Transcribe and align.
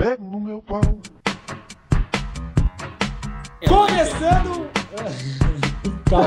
pego 0.00 0.24
no 0.24 0.40
meu 0.40 0.62
pau. 0.62 0.80
Começando. 3.68 4.70
calma 6.08 6.26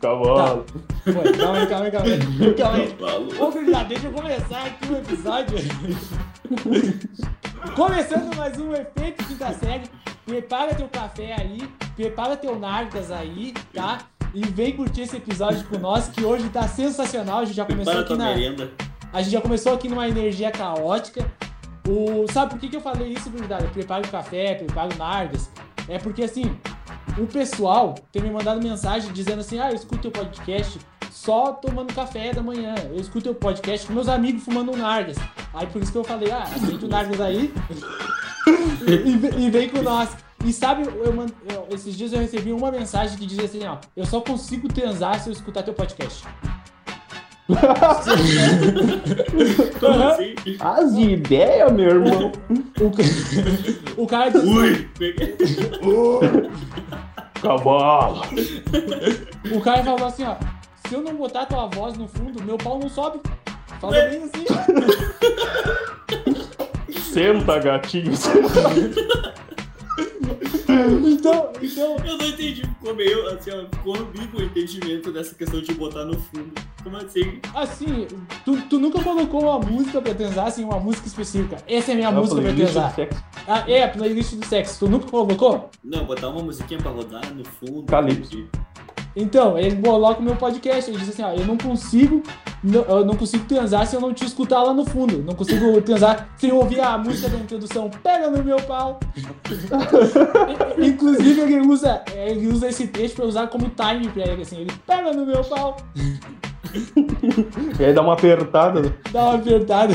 Cavalo. 0.00 0.64
aí. 1.04 1.12
Foi, 1.12 1.32
calma 1.32 1.58
aí, 1.58 1.66
calma 1.66 1.84
aí, 1.86 1.90
calma 1.90 2.06
aí. 2.06 2.54
Calma 2.54 2.76
aí. 2.76 3.40
Ô, 3.40 3.50
filha, 3.50 3.82
deixa 3.84 4.06
eu 4.06 4.12
começar 4.12 4.64
aqui 4.64 4.92
o 4.92 4.96
episódio. 4.96 5.58
Começando 7.74 8.36
mais 8.36 8.56
um 8.60 8.72
Efeito 8.72 9.24
Quinta 9.26 9.52
Série. 9.54 9.90
Prepara 10.24 10.72
teu 10.74 10.88
café 10.88 11.34
aí, 11.38 11.68
prepara 11.96 12.36
teu 12.36 12.56
Nargas 12.58 13.10
aí, 13.10 13.52
tá? 13.74 13.98
E 14.32 14.40
vem 14.46 14.74
curtir 14.76 15.02
esse 15.02 15.16
episódio 15.16 15.64
com 15.64 15.78
nós, 15.78 16.08
que 16.08 16.24
hoje 16.24 16.48
tá 16.48 16.68
sensacional. 16.68 17.40
A 17.40 17.44
gente 17.44 17.56
já 17.56 17.64
começou 17.64 17.92
Prepara 17.92 18.00
aqui 18.00 18.08
tua 18.08 18.16
na. 18.16 18.34
merenda. 18.34 18.93
A 19.14 19.22
gente 19.22 19.32
já 19.32 19.40
começou 19.40 19.72
aqui 19.72 19.88
numa 19.88 20.08
energia 20.08 20.50
caótica. 20.50 21.24
O... 21.88 22.26
Sabe 22.32 22.50
por 22.50 22.58
que, 22.58 22.68
que 22.68 22.74
eu 22.76 22.80
falei 22.80 23.12
isso, 23.12 23.30
verdade? 23.30 23.68
Prepara 23.68 24.04
o 24.04 24.10
café, 24.10 24.54
prepara 24.56 24.92
o 24.92 24.98
Nargas. 24.98 25.48
É 25.88 25.98
porque 25.98 26.24
assim, 26.24 26.58
o 27.16 27.24
pessoal 27.24 27.94
tem 28.10 28.20
me 28.20 28.30
mandado 28.30 28.60
mensagem 28.60 29.12
dizendo 29.12 29.38
assim: 29.40 29.60
ah, 29.60 29.70
eu 29.70 29.76
escuto 29.76 30.02
teu 30.02 30.10
podcast 30.10 30.80
só 31.12 31.52
tomando 31.52 31.94
café 31.94 32.32
da 32.32 32.42
manhã. 32.42 32.74
Eu 32.90 32.96
escuto 32.96 33.22
teu 33.22 33.34
podcast 33.36 33.86
com 33.86 33.92
meus 33.92 34.08
amigos 34.08 34.42
fumando 34.44 34.72
um 34.72 34.76
Nargas. 34.76 35.16
Aí 35.52 35.66
por 35.68 35.80
isso 35.80 35.92
que 35.92 35.98
eu 35.98 36.04
falei: 36.04 36.32
ah, 36.32 36.42
aceita 36.42 36.84
o 36.84 36.88
Nargas 36.88 37.20
aí 37.20 37.52
e, 39.38 39.44
e 39.44 39.50
vem 39.50 39.68
com 39.68 39.80
nós. 39.80 40.10
E 40.44 40.52
sabe, 40.52 40.82
eu, 40.86 41.04
eu- 41.04 41.68
esses 41.70 41.94
dias 41.96 42.12
eu 42.12 42.18
recebi 42.18 42.52
uma 42.52 42.72
mensagem 42.72 43.16
que 43.16 43.26
dizia 43.26 43.44
assim: 43.44 43.64
ó, 43.64 43.76
eu 43.96 44.04
só 44.06 44.20
consigo 44.20 44.66
transar 44.66 45.20
se 45.20 45.28
eu 45.28 45.32
escutar 45.32 45.62
teu 45.62 45.72
podcast. 45.72 46.24
Como 49.80 50.02
assim? 50.04 50.34
As 50.60 50.92
ideias, 50.94 51.70
meu 51.72 51.88
irmão. 51.90 52.32
O, 52.80 52.90
ca- 52.90 53.02
o 54.02 54.06
cara 54.06 54.30
disse, 54.30 54.46
Ui! 54.46 54.88
Peguei. 54.98 55.36
Cavalo. 57.42 58.22
o 59.54 59.60
cara 59.60 59.84
falou 59.84 60.06
assim, 60.06 60.24
ó, 60.24 60.36
se 60.88 60.94
eu 60.94 61.02
não 61.02 61.14
botar 61.14 61.44
tua 61.44 61.66
voz 61.66 61.98
no 61.98 62.08
fundo, 62.08 62.42
meu 62.42 62.56
pau 62.56 62.78
não 62.78 62.88
sobe. 62.88 63.20
Ué? 63.82 64.08
bem 64.08 64.22
assim. 64.22 64.46
Senta, 67.12 67.58
gatinho. 67.58 68.12
Então, 71.06 71.52
então, 71.60 71.96
Eu 72.04 72.16
não 72.16 72.26
entendi. 72.26 72.62
Ficou 72.62 72.94
meio 72.94 73.28
assim, 73.28 73.50
ó. 73.50 73.66
Ficou 73.76 73.94
o 74.40 74.42
entendimento 74.42 75.12
dessa 75.12 75.34
questão 75.34 75.60
de 75.60 75.74
botar 75.74 76.06
no 76.06 76.18
fundo. 76.18 76.50
Como 76.84 76.96
assim? 76.98 77.40
assim, 77.54 78.06
tu, 78.44 78.60
tu 78.68 78.78
nunca 78.78 79.02
colocou 79.02 79.40
uma 79.42 79.58
música 79.58 80.00
pra 80.02 80.14
transar, 80.14 80.46
assim, 80.48 80.64
uma 80.64 80.78
música 80.78 81.06
específica. 81.08 81.56
Essa 81.66 81.92
é 81.92 81.94
a 81.94 81.96
minha 81.96 82.10
Não, 82.12 82.20
música 82.20 82.42
pra 82.42 82.52
transar. 82.52 82.94
sexo. 82.94 83.24
Ah, 83.48 83.64
é, 83.66 83.84
a 83.84 83.88
playlist 83.88 84.34
do 84.34 84.44
sexo. 84.46 84.78
Tu 84.80 84.88
nunca 84.90 85.10
colocou? 85.10 85.70
Não, 85.82 86.04
botar 86.04 86.28
uma 86.28 86.42
musiquinha 86.42 86.78
pra 86.78 86.90
rodar 86.90 87.22
no 87.34 87.42
fundo. 87.44 87.84
Calypso. 87.84 88.46
Então, 89.16 89.56
ele 89.56 89.76
coloca 89.80 90.20
o 90.20 90.22
meu 90.22 90.36
podcast. 90.36 90.90
Ele 90.90 90.98
diz 90.98 91.08
assim, 91.08 91.22
ó, 91.22 91.32
eu 91.32 91.46
não 91.46 91.56
consigo, 91.56 92.22
não- 92.62 92.82
eu 92.82 93.04
não 93.04 93.14
consigo 93.16 93.44
transar 93.46 93.86
se 93.86 93.94
eu 93.96 94.00
não 94.00 94.12
te 94.12 94.24
escutar 94.26 94.62
lá 94.62 94.74
no 94.74 94.84
fundo. 94.84 95.22
Não 95.22 95.34
consigo 95.34 95.80
transar 95.82 96.28
sem 96.36 96.52
ouvir 96.52 96.80
a 96.80 96.98
música 96.98 97.28
da 97.30 97.38
introdução. 97.38 97.88
Pega 98.02 98.28
no 98.28 98.42
meu 98.44 98.56
pau. 98.56 98.98
Inclusive, 100.78 101.40
ele 101.40 101.60
usa, 101.60 102.02
ele 102.14 102.46
usa 102.48 102.68
esse 102.68 102.88
trecho 102.88 103.14
pra 103.14 103.24
usar 103.24 103.46
como 103.46 103.70
time 103.70 104.08
pra 104.08 104.24
ele, 104.26 104.42
assim. 104.42 104.58
Ele 104.62 104.72
pega 104.86 105.12
no 105.12 105.24
meu 105.24 105.42
pau, 105.44 105.76
E 107.78 107.84
aí 107.84 107.92
dá 107.92 108.02
uma 108.02 108.14
apertada. 108.14 108.80
né? 108.82 108.92
dá 109.12 109.24
uma 109.24 109.34
apertada. 109.34 109.94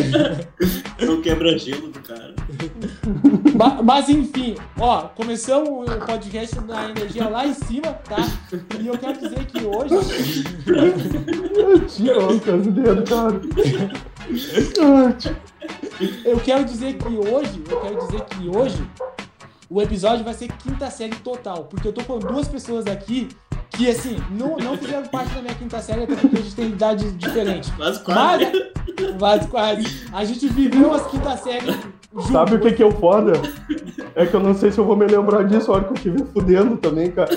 Não 1.05 1.21
quebra 1.21 1.57
gelo 1.57 1.87
do 1.89 1.99
cara. 2.01 2.33
Ma- 3.55 3.81
Mas, 3.81 4.09
enfim, 4.09 4.55
ó, 4.79 5.01
começamos 5.09 5.69
o 5.89 5.99
podcast 6.05 6.59
na 6.61 6.89
energia 6.89 7.27
lá 7.29 7.45
em 7.47 7.53
cima, 7.53 7.93
tá? 8.07 8.17
E 8.79 8.87
eu 8.87 8.97
quero 8.97 9.19
dizer 9.19 9.45
que 9.45 9.65
hoje. 9.65 9.95
Tira 11.87 12.27
as 12.27 12.65
ideias, 12.65 13.09
cara. 13.09 13.41
Eu 16.25 16.39
quero 16.39 16.65
dizer 16.65 16.93
que 16.97 17.07
hoje, 17.07 17.63
eu 17.69 17.81
quero 17.81 17.97
dizer 18.05 18.21
que 18.25 18.47
hoje 18.57 18.81
o 19.69 19.81
episódio 19.81 20.23
vai 20.23 20.33
ser 20.33 20.47
quinta 20.53 20.89
série 20.89 21.15
total, 21.17 21.65
porque 21.65 21.87
eu 21.87 21.93
tô 21.93 22.03
com 22.03 22.19
duas 22.19 22.47
pessoas 22.47 22.87
aqui 22.87 23.27
que 23.79 23.89
assim, 23.89 24.17
não, 24.31 24.57
não 24.57 24.77
fizeram 24.77 25.07
parte 25.07 25.33
da 25.33 25.41
minha 25.41 25.55
quinta 25.55 25.79
série, 25.79 26.03
até 26.03 26.13
porque 26.13 26.35
a 26.35 26.41
gente 26.41 26.53
tem 26.53 26.67
idade 26.67 27.09
diferente. 27.13 27.71
Quase 27.71 28.03
quase. 28.03 28.45
Mas, 28.45 29.15
mas 29.17 29.45
quase. 29.45 30.09
A 30.11 30.25
gente 30.25 30.49
viveu 30.49 30.93
as 30.93 31.07
quinta 31.07 31.37
séries 31.37 31.77
junto. 32.13 32.33
Sabe 32.33 32.55
o 32.55 32.59
que 32.59 32.73
que 32.73 32.83
é 32.83 32.85
o 32.85 32.91
foda? 32.91 33.31
É 34.15 34.25
que 34.25 34.33
eu 34.33 34.41
não 34.41 34.53
sei 34.53 34.69
se 34.69 34.79
eu 34.79 34.83
vou 34.83 34.97
me 34.97 35.07
lembrar 35.07 35.43
disso 35.43 35.71
a 35.71 35.75
hora 35.75 35.85
que 35.85 35.91
eu 35.91 35.95
estiver 35.95 36.25
fudendo 36.33 36.75
também, 36.75 37.09
cara. 37.09 37.29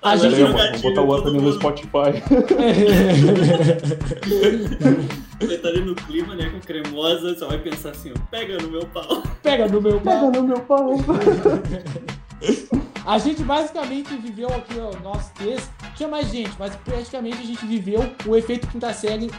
A 0.00 0.16
gente, 0.16 0.36
Lembra, 0.36 0.78
vou 0.78 0.90
botar 0.90 1.02
o 1.02 1.12
Anthony 1.12 1.40
no. 1.40 1.52
Spotify. 1.54 2.22
Você 5.40 5.58
tá 5.58 5.68
ali 5.68 5.80
no 5.80 5.94
clima, 5.94 6.34
né? 6.34 6.50
Com 6.50 6.60
cremosa, 6.60 7.38
só 7.38 7.48
vai 7.48 7.58
pensar 7.58 7.90
assim, 7.90 8.12
ó. 8.16 8.20
Pega 8.30 8.58
no 8.58 8.70
meu 8.70 8.86
pau. 8.86 9.22
Pega 9.42 9.68
no 9.68 9.80
meu 9.80 10.00
pau. 10.00 10.30
Pega 10.30 10.40
no 10.40 10.48
meu 10.48 10.60
pau. 10.60 10.90
A 13.06 13.18
gente 13.18 13.42
basicamente 13.42 14.14
viveu 14.16 14.48
aqui, 14.48 14.74
ó, 14.78 14.92
nós 15.02 15.30
três. 15.30 15.70
Tinha 15.96 16.08
mais 16.08 16.28
gente, 16.28 16.50
mas 16.58 16.76
praticamente 16.76 17.38
a 17.38 17.44
gente 17.44 17.64
viveu 17.64 18.00
o 18.26 18.36
efeito 18.36 18.66
quinta 18.66 18.92
série 18.92 19.30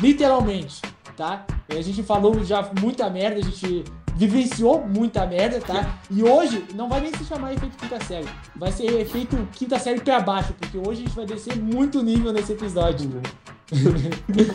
literalmente, 0.00 0.80
tá? 1.16 1.44
E 1.68 1.76
a 1.76 1.82
gente 1.82 2.02
falou 2.02 2.44
já 2.44 2.70
muita 2.80 3.10
merda, 3.10 3.40
a 3.40 3.42
gente 3.42 3.84
vivenciou 4.14 4.86
muita 4.86 5.26
merda, 5.26 5.60
tá? 5.60 5.98
E 6.10 6.22
hoje 6.22 6.64
não 6.74 6.88
vai 6.88 7.00
nem 7.00 7.12
se 7.12 7.24
chamar 7.24 7.52
efeito 7.52 7.76
quinta 7.76 7.98
série, 8.04 8.28
vai 8.54 8.70
ser 8.70 8.84
efeito 9.00 9.36
quinta 9.54 9.78
série 9.78 10.00
pra 10.00 10.20
baixo, 10.20 10.54
porque 10.54 10.78
hoje 10.78 11.02
a 11.02 11.06
gente 11.06 11.16
vai 11.16 11.26
descer 11.26 11.56
muito 11.56 12.02
nível 12.02 12.32
nesse 12.32 12.52
episódio. 12.52 13.20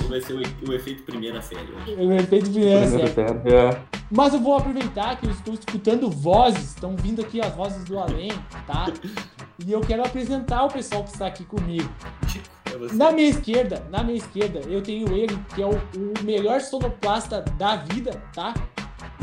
Vai 0.09 0.21
ser 0.21 0.33
o, 0.33 0.69
o 0.69 0.73
efeito 0.73 1.03
primeira 1.03 1.41
série 1.41 1.61
hoje. 1.71 1.95
O 2.01 2.13
efeito 2.13 2.49
primeira 2.51 2.87
série. 2.87 3.09
Primeira 3.09 3.41
série, 3.43 3.53
é. 3.55 3.81
Mas 4.11 4.33
eu 4.33 4.39
vou 4.39 4.55
aproveitar 4.55 5.15
que 5.17 5.25
eu 5.25 5.31
estou 5.31 5.53
escutando 5.53 6.09
vozes, 6.09 6.69
estão 6.69 6.95
vindo 6.95 7.21
aqui 7.21 7.41
as 7.41 7.53
vozes 7.55 7.83
do 7.85 7.97
além, 7.97 8.31
tá? 8.67 8.87
E 9.65 9.71
eu 9.71 9.81
quero 9.81 10.03
apresentar 10.05 10.63
o 10.65 10.67
pessoal 10.69 11.03
que 11.03 11.11
está 11.11 11.27
aqui 11.27 11.43
comigo. 11.45 11.89
É 12.73 12.77
você. 12.77 12.95
Na 12.95 13.11
minha 13.11 13.29
esquerda, 13.29 13.83
na 13.89 14.03
minha 14.03 14.17
esquerda, 14.17 14.59
eu 14.67 14.81
tenho 14.81 15.11
ele, 15.13 15.37
que 15.55 15.61
é 15.61 15.65
o, 15.65 15.71
o 15.71 16.23
melhor 16.23 16.61
sonoplasta 16.61 17.41
da 17.57 17.77
vida, 17.77 18.21
tá? 18.33 18.53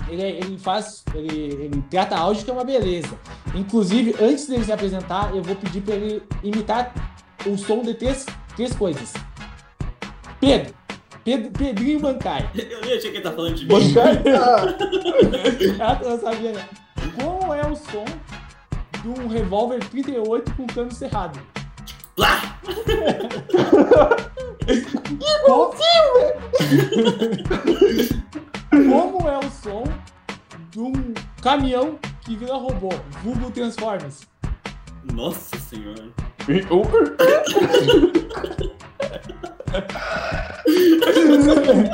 Ele, 0.09 0.23
é- 0.23 0.31
ele 0.39 0.59
faz, 0.59 1.05
ele, 1.15 1.37
ele 1.65 1.85
trata 1.91 2.17
áudio 2.17 2.45
que 2.45 2.51
é 2.51 2.55
uma 2.55 2.65
beleza. 2.65 3.17
Inclusive, 3.55 4.17
antes 4.21 4.47
dele 4.49 4.65
se 4.65 4.73
apresentar, 4.73 5.35
eu 5.37 5.43
vou 5.43 5.55
pedir 5.55 5.81
para 5.83 5.95
ele 5.95 6.23
imitar 6.43 6.93
o 7.47 7.57
som 7.57 7.83
de 7.83 7.95
três, 7.95 8.27
três 8.57 8.75
coisas. 8.75 9.13
Pedro, 10.43 10.75
Pedro 11.25 11.51
Pedrinho 11.53 12.01
Mancai. 12.01 12.51
Eu 12.53 12.81
nem 12.81 12.95
achei 12.95 13.13
que 13.13 13.19
ele 13.19 13.21
tá 13.21 13.31
falando 13.31 13.55
de 13.55 13.65
mim. 13.65 13.73
Bancai? 13.73 14.21
Ah, 15.81 15.99
eu 16.03 16.19
sabia, 16.19 16.53
né? 16.53 16.69
Qual 17.15 17.55
é 17.55 17.65
o 17.65 17.77
som 17.77 18.05
de 19.03 19.09
um 19.09 19.29
revólver 19.29 19.79
38 19.89 20.53
com 20.55 20.67
cano 20.67 20.93
cerrado? 20.93 21.39
Lá! 22.19 22.59
Qual... 25.45 25.75
Como 28.71 29.29
é 29.29 29.39
o 29.39 29.51
som 29.51 29.85
de 30.71 30.81
um 30.81 30.93
caminhão 31.41 31.99
que 32.23 32.37
vira 32.37 32.55
robô? 32.55 32.91
Vulgo 33.23 33.51
Transformers. 33.51 34.23
Nossa 35.13 35.57
senhora. 35.59 36.09
deu, 39.73 41.63
deu. 41.63 41.93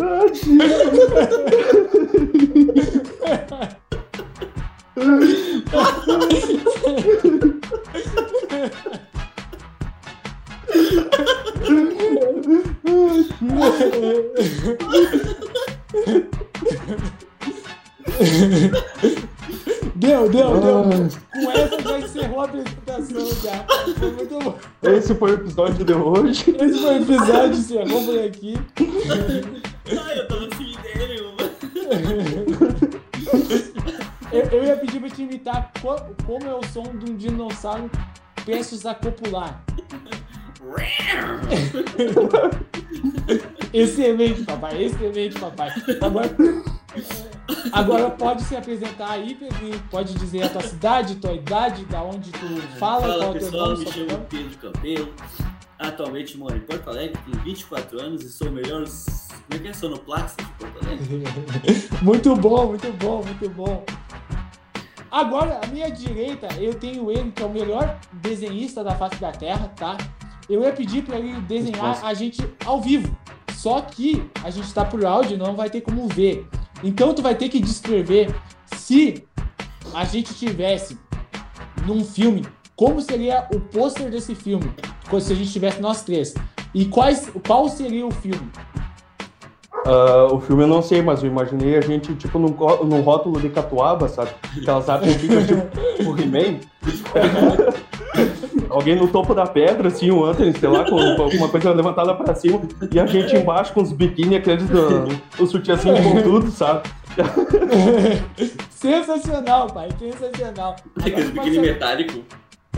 Ah, 0.00 0.24
Com 0.28 0.34
essa 0.34 0.34
já 0.34 0.34
encerrou 0.34 0.34
a 0.34 0.34
apresentação 0.34 0.48
já. 0.48 0.68
Foi 0.82 0.90
muito 0.90 1.08
bom. 1.08 1.28
Esse 1.70 1.87
foi 25.72 25.84
o 25.84 25.84
episódio 25.84 25.84
de 25.84 25.94
hoje. 25.94 26.50
Esse 26.60 26.78
foi 26.78 26.98
o 26.98 27.02
episódio, 27.02 27.58
encerrou 27.58 28.04
por 28.04 28.18
aqui. 28.18 28.54
Ai, 30.06 30.18
eu 30.18 30.28
tava 30.28 30.44
ideia 30.44 31.08
nenhuma. 31.08 31.38
Eu, 34.30 34.42
eu 34.52 34.64
ia 34.64 34.76
pedir 34.76 35.00
pra 35.00 35.08
te 35.10 35.22
imitar 35.22 35.72
co- 35.80 36.14
como 36.26 36.44
é 36.46 36.54
o 36.54 36.60
som 36.72 36.82
de 36.82 37.10
um 37.10 37.16
dinossauro 37.16 37.90
prestes 38.44 38.84
a 38.86 38.94
copular. 38.94 39.64
Excelente, 43.72 44.42
papai. 44.44 44.82
Excelente, 44.84 45.38
papai. 45.38 45.70
Agora, 46.00 46.30
agora 47.72 48.10
pode 48.10 48.42
se 48.42 48.56
apresentar 48.56 49.10
aí, 49.12 49.34
Pedrinho. 49.34 49.80
Pode 49.90 50.14
dizer 50.14 50.42
a 50.44 50.48
tua 50.48 50.62
cidade, 50.62 51.16
tua 51.16 51.32
idade, 51.32 51.84
da 51.86 52.02
onde 52.02 52.30
tu 52.30 52.46
fala, 52.78 53.02
Fala 53.02 53.14
qual 53.18 53.22
é 53.22 53.28
o 53.28 53.32
teu 53.32 53.40
pessoal, 53.40 53.68
nome, 53.70 53.84
me 53.84 53.92
seu 53.92 54.08
chamo. 54.08 54.24
Pedro 54.28 54.58
Campelo. 54.58 55.14
Atualmente 55.78 56.36
moro 56.36 56.56
em 56.56 56.60
Porto 56.60 56.90
Alegre, 56.90 57.18
tenho 57.24 57.44
24 57.44 58.00
anos 58.00 58.22
e 58.22 58.28
sou 58.28 58.48
o 58.48 58.52
melhor. 58.52 58.84
Como 58.84 59.54
é 59.54 59.58
que 59.58 59.68
é? 59.68 59.72
Sonoplasta 59.72 60.42
de 60.42 60.50
Porto 60.52 60.84
Alegre. 60.84 61.24
Muito 62.02 62.34
bom, 62.34 62.66
muito 62.66 62.92
bom, 62.92 63.22
muito 63.22 63.48
bom. 63.50 63.84
Agora, 65.10 65.60
à 65.62 65.66
minha 65.68 65.90
direita, 65.90 66.48
eu 66.60 66.74
tenho 66.74 67.10
ele, 67.10 67.30
que 67.30 67.42
é 67.42 67.46
o 67.46 67.50
melhor 67.50 67.98
desenhista 68.12 68.84
da 68.84 68.94
face 68.94 69.16
da 69.16 69.32
Terra, 69.32 69.68
tá? 69.74 69.96
Eu 70.48 70.62
ia 70.62 70.72
pedir 70.72 71.02
pra 71.02 71.18
ele 71.18 71.40
desenhar 71.42 72.04
a 72.04 72.12
gente 72.12 72.42
ao 72.64 72.80
vivo. 72.80 73.16
Só 73.54 73.80
que 73.80 74.28
a 74.44 74.50
gente 74.50 74.72
tá 74.72 74.84
por 74.84 75.04
áudio, 75.04 75.38
não 75.38 75.56
vai 75.56 75.70
ter 75.70 75.80
como 75.80 76.06
ver. 76.08 76.46
Então 76.82 77.14
tu 77.14 77.22
vai 77.22 77.34
ter 77.34 77.48
que 77.48 77.58
descrever 77.58 78.34
se 78.76 79.24
a 79.94 80.04
gente 80.04 80.34
tivesse 80.34 80.98
num 81.86 82.04
filme, 82.04 82.46
como 82.76 83.00
seria 83.00 83.48
o 83.52 83.60
pôster 83.60 84.10
desse 84.10 84.34
filme, 84.34 84.70
se 85.20 85.32
a 85.32 85.36
gente 85.36 85.52
tivesse 85.52 85.80
nós 85.80 86.02
três. 86.02 86.34
E 86.74 86.84
quais, 86.86 87.30
qual 87.46 87.68
seria 87.68 88.06
o 88.06 88.10
filme? 88.10 88.48
Ah, 89.86 90.28
o 90.30 90.40
filme 90.40 90.64
eu 90.64 90.66
não 90.66 90.82
sei, 90.82 91.00
mas 91.00 91.22
eu 91.22 91.30
imaginei 91.30 91.76
a 91.78 91.80
gente, 91.80 92.14
tipo, 92.14 92.38
num, 92.38 92.54
num 92.84 93.00
rótulo 93.00 93.40
de 93.40 93.48
catuaba, 93.48 94.08
sabe? 94.08 94.30
Aquelas 94.60 94.88
artes 94.88 95.14
antigas, 95.14 95.46
tipo, 95.46 96.10
o 96.10 96.20
He-Man. 96.20 96.58
Alguém 98.68 98.96
no 98.96 99.08
topo 99.08 99.34
da 99.34 99.46
pedra, 99.46 99.88
assim, 99.88 100.10
o 100.10 100.24
Anthony, 100.26 100.52
sei 100.58 100.68
lá, 100.68 100.84
com, 100.84 101.16
com 101.16 101.22
alguma 101.22 101.48
coisa 101.48 101.72
levantada 101.72 102.14
pra 102.14 102.34
cima, 102.34 102.60
e 102.92 103.00
a 103.00 103.06
gente 103.06 103.34
embaixo 103.34 103.72
com 103.72 103.80
os 103.80 103.92
biquíni, 103.92 104.36
aqueles 104.36 104.68
do, 104.68 105.08
o 105.38 105.46
sutiãzinho 105.46 105.96
com 106.02 106.20
tudo, 106.22 106.50
sabe? 106.50 106.82
sensacional, 108.70 109.68
pai, 109.68 109.88
sensacional. 109.98 110.76
Aquele 111.00 111.16
Agora 111.16 111.30
pode 111.34 111.50
biquíni 111.50 111.54
ser- 111.54 111.72
metálico. 111.72 112.24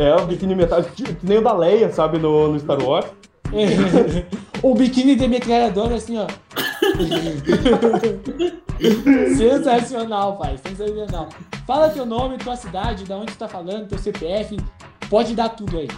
É, 0.01 0.17
o 0.17 0.25
biquíni 0.25 0.55
metálico, 0.55 0.91
que 0.93 1.15
nem 1.23 1.37
o 1.37 1.43
da 1.43 1.53
Leia, 1.53 1.93
sabe, 1.93 2.19
no, 2.19 2.51
no 2.51 2.59
Star 2.59 2.83
Wars. 2.83 3.05
o 4.63 4.75
biquíni 4.75 5.15
de 5.15 5.29
metralhadora, 5.29 5.97
assim, 5.97 6.17
ó. 6.17 6.27
sensacional, 9.37 10.39
pai, 10.39 10.57
sensacional. 10.67 11.29
Fala 11.67 11.91
teu 11.91 12.07
nome, 12.07 12.39
tua 12.39 12.57
cidade, 12.57 13.05
da 13.05 13.19
onde 13.19 13.33
tu 13.33 13.39
tá 13.39 13.47
falando, 13.47 13.89
teu 13.89 13.99
CPF, 13.99 14.57
pode 15.11 15.35
dar 15.35 15.51
tudo 15.51 15.77
aí. 15.77 15.89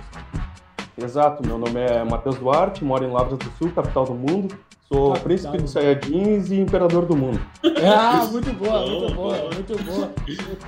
Exato, 1.00 1.46
meu 1.46 1.56
nome 1.56 1.78
é 1.78 2.02
Matheus 2.02 2.36
Duarte, 2.38 2.84
moro 2.84 3.04
em 3.04 3.10
Lavras 3.12 3.38
do 3.38 3.52
Sul, 3.56 3.70
capital 3.70 4.04
do 4.04 4.14
mundo. 4.14 4.58
Sou 4.92 5.08
Capital. 5.08 5.24
príncipe 5.24 5.58
dos 5.58 5.70
Saiyajins 5.70 6.50
e 6.50 6.60
imperador 6.60 7.06
do 7.06 7.16
mundo. 7.16 7.40
Ah, 7.84 8.28
muito 8.30 8.52
boa, 8.52 8.86
muito 8.86 9.14
Boa, 9.14 9.36
muito 9.54 9.84
boa. 9.84 10.10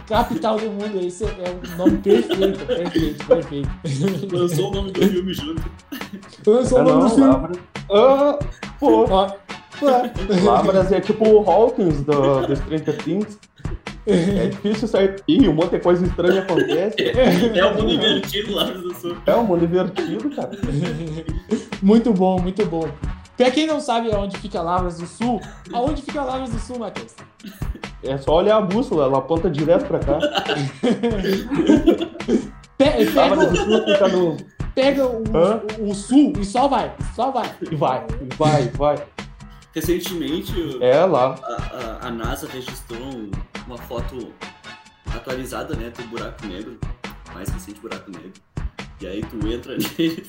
Capital 0.08 0.58
do 0.58 0.66
mundo, 0.70 0.98
esse 1.06 1.24
é 1.24 1.28
um 1.28 1.76
nome 1.76 1.98
perfeito, 1.98 2.66
perfeito, 2.66 3.24
perfeito. 3.26 3.68
Lançou 4.36 4.70
o 4.70 4.74
nome 4.74 4.90
do 4.90 5.00
filme 5.06 5.32
junto. 5.34 5.62
Lançou 6.46 6.78
É, 6.78 6.82
o 6.82 6.84
nome 6.84 7.02
do 7.04 7.08
filme. 7.10 7.30
Lavras. 7.30 7.58
Ah, 7.92 8.38
pô, 8.80 9.04
Ó, 9.10 9.30
Lavras 10.44 10.90
é 10.90 11.00
tipo 11.00 11.28
o 11.28 11.48
Hawkins 11.48 12.00
do, 12.02 12.46
do 12.46 12.56
Stranger 12.56 12.96
Things. 13.04 13.38
É 14.06 14.48
difícil 14.48 14.88
sair 14.88 15.08
daqui, 15.12 15.48
um 15.48 15.54
monte 15.54 15.70
de 15.70 15.78
coisa 15.80 16.04
estranha 16.04 16.42
acontece. 16.42 16.96
É 17.54 17.64
o 17.64 17.74
mundo 17.76 17.92
invertido 17.92 18.54
lá 18.54 18.64
do 18.64 18.92
sul. 18.94 19.16
É 19.24 19.34
um 19.36 19.44
mundo 19.44 19.66
divertido, 19.66 20.28
cara. 20.30 20.50
Muito 21.80 22.12
bom, 22.12 22.40
muito 22.40 22.66
bom. 22.66 22.88
Pra 23.36 23.50
quem 23.50 23.66
não 23.66 23.80
sabe 23.80 24.12
aonde 24.14 24.36
fica 24.38 24.62
Lavras 24.62 24.98
do 24.98 25.06
Sul, 25.06 25.40
aonde 25.72 26.02
fica 26.02 26.22
Lavras 26.22 26.50
do 26.50 26.58
Sul, 26.60 26.78
Matheus? 26.78 27.14
É 28.02 28.16
só 28.18 28.36
olhar 28.36 28.56
a 28.58 28.60
bússola, 28.60 29.04
ela 29.04 29.18
aponta 29.18 29.50
direto 29.50 29.86
pra 29.86 29.98
cá. 29.98 30.18
Pe- 32.76 33.06
Pega, 33.12 33.54
Sul 33.56 33.84
fica 33.86 34.08
no. 34.08 34.36
pega 34.74 35.06
o, 35.06 35.22
o, 35.22 35.90
o 35.90 35.94
sul 35.94 36.32
e 36.38 36.44
só 36.44 36.66
vai, 36.68 36.92
só 37.14 37.30
vai. 37.30 37.50
E 37.70 37.74
vai, 37.76 38.04
vai, 38.36 38.68
vai. 38.70 38.96
Recentemente, 39.74 40.52
o- 40.60 40.82
É 40.82 41.04
lá. 41.04 41.34
a, 41.42 41.52
a- 42.04 42.08
a 42.08 42.10
NASA 42.10 42.48
registrou 42.52 43.00
um- 43.00 43.30
uma 43.66 43.78
foto 43.78 44.32
atualizada, 45.14 45.74
né, 45.76 45.90
do 45.96 46.02
buraco 46.08 46.46
negro, 46.46 46.78
mais 47.32 47.48
recente 47.48 47.80
buraco 47.80 48.10
negro. 48.10 48.32
E 49.00 49.06
aí 49.06 49.22
tu 49.22 49.46
entra 49.46 49.76
nele, 49.76 50.24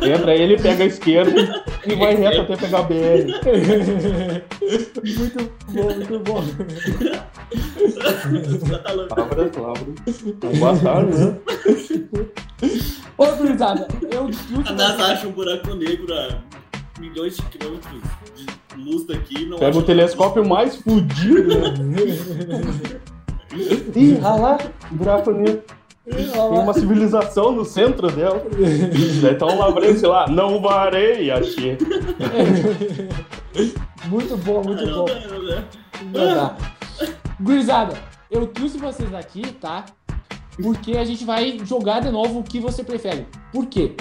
Entra 0.14 0.34
ele, 0.34 0.56
pega 0.56 0.84
a 0.84 0.86
esquerda 0.86 1.64
e 1.84 1.94
vai 1.96 2.14
reto 2.14 2.42
até 2.42 2.56
pegar 2.56 2.78
a 2.78 2.82
BR. 2.82 2.94
muito 5.04 5.52
bom, 5.68 5.82
muito 5.82 6.18
bom. 6.20 6.42
louco. 8.94 9.20
Lavras, 9.20 9.56
Lavras. 9.56 10.22
Boa 10.58 10.76
tarde, 10.78 11.18
né? 11.18 11.36
Ô, 13.18 13.26
gurizada, 13.36 13.86
eu 14.10 14.24
A 14.26 14.30
discuto. 14.30 14.72
NASA 14.72 15.04
acha 15.04 15.28
um 15.28 15.32
buraco 15.32 15.74
negro 15.74 16.14
a 16.14 16.38
milhões 17.00 17.36
de 17.36 17.42
quilômetros 17.42 18.00
de 18.76 18.82
luz 18.82 19.04
daqui. 19.06 19.44
Não 19.46 19.58
Pega 19.58 19.76
o 19.76 19.82
telescópio 19.82 20.48
mais 20.48 20.76
fudido, 20.76 21.48
né? 21.48 21.66
Ih, 23.94 24.18
lá, 24.18 24.56
buraco 24.90 25.30
negro. 25.32 25.62
Tem 26.04 26.32
uma 26.34 26.74
civilização 26.74 27.52
no 27.52 27.64
centro 27.64 28.10
dela. 28.10 28.42
Então 29.32 29.58
lavrense 29.58 30.04
lá, 30.04 30.26
não 30.28 30.60
varei, 30.60 31.30
achei. 31.30 31.78
Muito 34.06 34.36
bom, 34.38 34.62
muito 34.64 34.84
Não, 34.84 35.04
bom. 35.04 35.06
Não 36.12 36.34
dá. 36.34 36.56
Gurizada, 37.40 37.94
eu 38.30 38.46
trouxe 38.46 38.78
vocês 38.78 39.14
aqui, 39.14 39.42
tá? 39.52 39.84
Porque 40.60 40.96
a 40.96 41.04
gente 41.04 41.24
vai 41.24 41.58
jogar 41.64 42.00
de 42.00 42.10
novo 42.10 42.40
o 42.40 42.42
que 42.42 42.58
você 42.58 42.82
prefere. 42.82 43.26
Por 43.52 43.66
quê? 43.66 43.94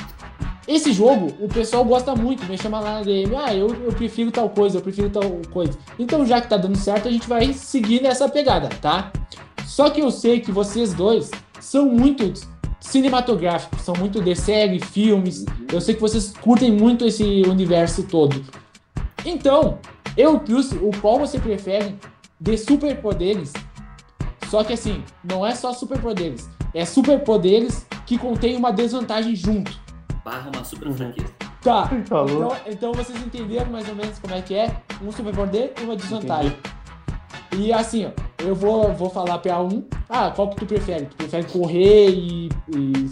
Esse 0.68 0.94
jogo, 0.94 1.34
o 1.40 1.48
pessoal 1.48 1.84
gosta 1.84 2.16
muito, 2.16 2.46
me 2.46 2.58
chama 2.58 2.80
lá 2.80 3.00
na 3.00 3.02
DM, 3.02 3.36
ah, 3.36 3.54
eu, 3.54 3.68
eu 3.84 3.92
prefiro 3.92 4.32
tal 4.32 4.50
coisa, 4.50 4.78
eu 4.78 4.82
prefiro 4.82 5.10
tal 5.10 5.24
coisa. 5.52 5.78
Então, 5.98 6.26
já 6.26 6.40
que 6.40 6.48
tá 6.48 6.58
dando 6.58 6.78
certo, 6.78 7.08
a 7.08 7.12
gente 7.12 7.28
vai 7.28 7.52
seguir 7.54 8.02
nessa 8.02 8.30
pegada, 8.30 8.70
tá? 8.82 9.12
Só 9.66 9.90
que 9.90 10.02
eu 10.02 10.12
sei 10.12 10.40
que 10.40 10.52
vocês 10.52 10.94
dois 10.94 11.32
são 11.62 11.86
muito 11.86 12.34
cinematográficos, 12.80 13.82
são 13.82 13.96
muito 13.96 14.22
de 14.22 14.36
série, 14.36 14.80
filmes. 14.80 15.46
Eu 15.72 15.80
sei 15.80 15.96
que 15.96 16.02
vocês 16.02 16.34
curtem 16.42 16.72
muito 16.72 17.06
esse 17.06 17.24
universo 17.48 18.04
todo. 18.04 18.44
Então, 19.26 19.80
eu 20.18 20.40
trouxe 20.40 20.76
o 20.76 20.92
qual 21.00 21.20
você 21.20 21.40
prefere 21.40 21.96
de 22.40 22.58
superpoderes. 22.58 23.54
Só 24.50 24.64
que 24.64 24.74
assim, 24.74 25.04
não 25.24 25.46
é 25.46 25.54
só 25.56 25.72
superpoderes. 25.72 26.50
É 26.74 26.84
superpoderes 26.84 27.86
que 28.06 28.18
contém 28.18 28.56
uma 28.58 28.72
desvantagem 28.74 29.36
junto. 29.36 29.80
Barra 30.26 30.50
uma 30.54 30.64
super 30.66 30.88
Uhum. 30.88 30.98
fraqueza. 30.98 31.34
Tá. 31.62 31.88
Tá. 32.10 32.24
Então, 32.26 32.58
então 32.66 32.92
vocês 32.94 33.22
entenderam 33.24 33.72
mais 33.72 33.88
ou 33.88 33.94
menos 33.96 34.18
como 34.18 34.34
é 34.34 34.42
que 34.42 34.56
é 34.56 34.76
um 35.02 35.12
superpoder 35.12 35.74
e 35.80 35.84
uma 35.84 35.96
desvantagem. 35.96 36.58
E 37.56 37.72
assim, 37.72 38.08
ó, 38.08 38.12
eu 38.46 38.56
vou, 38.56 38.94
vou 38.94 39.10
falar 39.10 39.38
pra 39.40 39.62
um, 39.62 39.84
ah, 40.10 40.32
qual 40.36 40.50
que 40.50 40.56
tu 40.58 40.66
prefere? 40.66 41.06
Tu 41.06 41.16
prefere 41.18 41.44
correr 41.46 42.10
e, 42.10 42.50
e- 42.76 43.06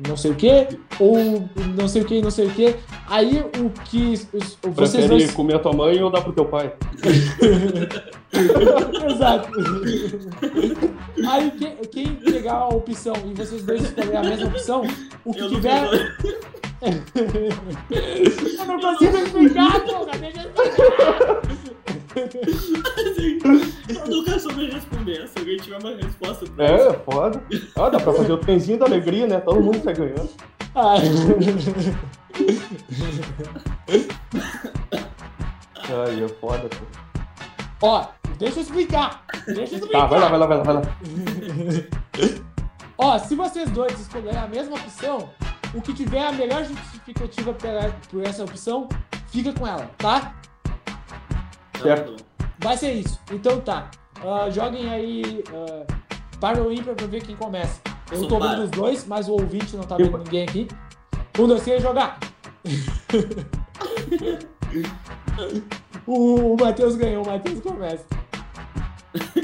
e 0.00 0.08
não 0.08 0.16
sei 0.16 0.30
o 0.30 0.34
que? 0.34 0.66
Ou 0.98 1.48
não 1.76 1.86
sei 1.88 2.02
o 2.02 2.04
que, 2.04 2.20
não 2.22 2.30
sei 2.30 2.46
o 2.46 2.50
que? 2.50 2.74
Aí 3.08 3.40
o 3.58 3.70
que 3.84 4.12
os- 4.12 4.26
vocês 4.62 4.90
Prefere 4.92 5.08
dois. 5.08 5.30
comer 5.32 5.56
a 5.56 5.58
tua 5.58 5.72
mãe 5.72 6.02
ou 6.02 6.10
dar 6.10 6.22
pro 6.22 6.32
teu 6.32 6.44
pai? 6.46 6.72
Exato. 9.14 9.48
Aí 11.28 11.50
quem, 11.52 11.76
quem 11.92 12.14
pegar 12.16 12.54
a 12.54 12.68
opção 12.68 13.14
e 13.26 13.34
vocês 13.34 13.62
dois 13.62 13.82
escolherem 13.84 14.16
a 14.16 14.22
mesma 14.22 14.46
opção, 14.48 14.82
o 15.24 15.32
que 15.32 15.38
Eu 15.40 15.44
não 15.50 15.54
tiver. 15.54 15.88
tenho- 15.88 16.54
Eu 18.58 18.66
não 18.66 18.78
consigo 18.80 19.16
explicar, 19.16 19.80
porra! 19.84 20.12
Deixa 20.18 20.40
eu 20.42 20.50
explicar. 20.50 21.53
Eu 23.88 24.06
nunca 24.08 24.38
soube 24.38 24.70
responder. 24.70 25.26
Se 25.28 25.38
alguém 25.38 25.56
tiver 25.58 25.78
uma 25.78 25.94
resposta 25.96 26.46
pra 26.46 26.64
É, 26.66 26.88
isso. 26.88 27.00
foda. 27.04 27.42
Ah, 27.76 27.88
dá 27.90 28.00
pra 28.00 28.12
fazer 28.12 28.32
o 28.32 28.38
trenzinho 28.38 28.78
da 28.78 28.86
alegria, 28.86 29.26
né? 29.26 29.40
Todo 29.40 29.60
mundo 29.60 29.82
sai 29.82 29.94
ganhando. 29.94 30.30
Ah. 30.74 30.94
Ai, 36.06 36.24
é 36.24 36.28
foda, 36.28 36.68
pô. 36.68 37.86
Ó, 37.86 38.06
deixa 38.38 38.58
eu 38.58 38.62
explicar. 38.62 39.24
Deixa 39.46 39.74
eu 39.74 39.78
explicar. 39.78 40.00
Tá, 40.02 40.06
vai 40.06 40.20
lá, 40.20 40.28
vai 40.28 40.38
lá, 40.38 40.46
vai 40.46 40.56
lá, 40.58 40.62
vai 40.64 40.74
lá. 40.74 40.82
Ó, 42.96 43.18
se 43.18 43.34
vocês 43.34 43.68
dois 43.70 43.98
escolherem 44.00 44.38
a 44.38 44.46
mesma 44.46 44.76
opção, 44.76 45.28
o 45.74 45.82
que 45.82 45.92
tiver 45.92 46.24
a 46.24 46.32
melhor 46.32 46.64
justificativa 46.64 47.52
pela- 47.52 47.90
por 48.10 48.22
essa 48.24 48.44
opção, 48.44 48.88
fica 49.28 49.52
com 49.52 49.66
ela, 49.66 49.90
tá? 49.98 50.32
Certo. 51.82 52.16
Vai 52.58 52.76
ser 52.76 52.92
isso. 52.92 53.18
Então 53.32 53.60
tá. 53.60 53.90
Ah, 54.24 54.48
joguem 54.50 54.88
aí 54.90 55.42
ah, 55.52 55.84
para 56.40 56.62
o 56.62 56.72
ímpar 56.72 56.94
pra 56.94 57.06
ver 57.06 57.22
quem 57.22 57.36
começa. 57.36 57.80
Eu 58.10 58.18
Sou 58.20 58.28
tô 58.28 58.38
para. 58.38 58.50
vendo 58.50 58.64
os 58.64 58.70
dois, 58.70 59.06
mas 59.06 59.28
o 59.28 59.32
ouvinte 59.32 59.76
não 59.76 59.84
tá 59.84 59.96
vendo 59.96 60.08
Ímpar. 60.08 60.20
ninguém 60.20 60.42
aqui. 60.44 60.68
Um, 61.38 61.46
dois, 61.48 61.62
três, 61.62 61.82
jogar! 61.82 62.18
o 66.06 66.54
o 66.54 66.56
Matheus 66.58 66.96
ganhou, 66.96 67.24
o 67.24 67.26
Matheus 67.26 67.60
começa. 67.60 68.04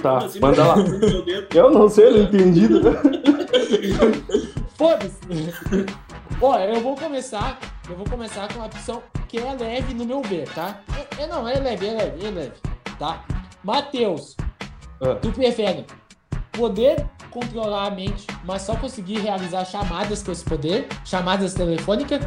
Tá, 0.03 0.19
Assim, 0.19 0.41
manda 0.41 0.67
lá. 0.67 0.75
Eu 1.55 1.71
não 1.71 1.89
sei, 1.89 2.11
não 2.11 2.23
entendi. 2.25 2.67
Foda-se! 4.77 5.21
Ó, 6.41 6.59
eu 6.59 6.81
vou 6.81 6.97
começar. 6.97 7.59
Eu 7.89 7.97
vou 7.97 8.07
começar 8.07 8.49
com 8.49 8.55
uma 8.61 8.67
opção 8.67 9.03
que 9.29 9.39
é 9.39 9.53
leve 9.53 9.95
no 9.95 10.05
meu 10.05 10.23
ver, 10.23 10.49
tá? 10.51 10.81
É, 11.19 11.23
é- 11.23 11.27
não, 11.27 11.49
é 11.49 11.59
leve, 11.59 11.87
é 11.87 11.93
leve, 11.93 12.27
é 12.27 12.31
leve, 12.31 12.53
tá? 12.99 13.25
Matheus, 13.65 14.37
Ah. 15.03 15.15
tu 15.17 15.31
prefere 15.33 15.85
poder 16.53 17.05
controlar 17.31 17.87
a 17.87 17.91
mente, 17.91 18.27
mas 18.45 18.63
só 18.63 18.75
conseguir 18.77 19.19
realizar 19.21 19.65
chamadas 19.65 20.23
com 20.23 20.33
esse 20.33 20.45
poder, 20.45 20.87
chamadas 21.05 21.55
telefônicas? 21.55 22.21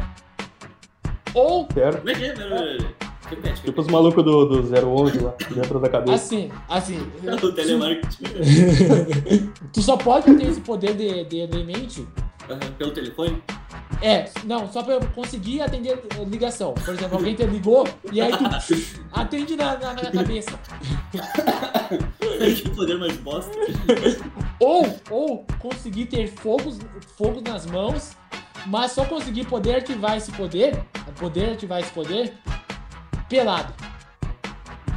Ou? 1.34 1.66
Como 1.66 1.80
é 2.10 3.50
é? 3.50 3.52
Tipo 3.54 3.80
os 3.80 3.88
malucos 3.88 4.22
do, 4.22 4.44
do 4.44 4.62
011 4.86 5.18
lá, 5.18 5.34
dentro 5.50 5.80
da 5.80 5.88
cabeça. 5.88 6.14
assim, 6.14 6.50
assim. 6.68 7.10
O 7.42 7.52
telemarketing. 7.52 8.24
tu 9.72 9.82
só 9.82 9.96
pode 9.96 10.34
ter 10.36 10.46
esse 10.46 10.60
poder 10.60 10.94
de, 10.94 11.24
de 11.24 11.46
ler 11.46 11.64
mente 11.64 12.06
Aham, 12.50 12.60
Pelo 12.76 12.90
telefone? 12.92 13.42
É, 14.02 14.28
não, 14.44 14.70
só 14.70 14.82
pra 14.82 14.94
eu 14.94 15.00
conseguir 15.14 15.62
atender 15.62 16.02
a 16.20 16.24
ligação. 16.24 16.74
Por 16.74 16.94
exemplo, 16.94 17.16
alguém 17.16 17.34
te 17.34 17.44
ligou 17.46 17.86
e 18.12 18.20
aí 18.20 18.30
tu 18.32 18.44
atende 19.12 19.56
na, 19.56 19.78
na, 19.78 19.94
na 19.94 20.10
cabeça. 20.10 20.50
que 22.62 22.70
poder 22.70 22.98
mais 22.98 23.16
bosta. 23.18 23.52
Ou, 24.60 25.00
ou 25.10 25.46
conseguir 25.58 26.06
ter 26.06 26.26
fogos, 26.28 26.78
fogos 27.16 27.42
nas 27.42 27.66
mãos, 27.66 28.16
mas 28.66 28.92
só 28.92 29.04
conseguir 29.04 29.46
poder 29.46 29.76
ativar 29.76 30.16
esse 30.16 30.30
poder, 30.32 30.84
poder 31.18 31.52
ativar 31.52 31.80
esse 31.80 31.90
poder, 31.92 32.34
pelado. 33.28 33.72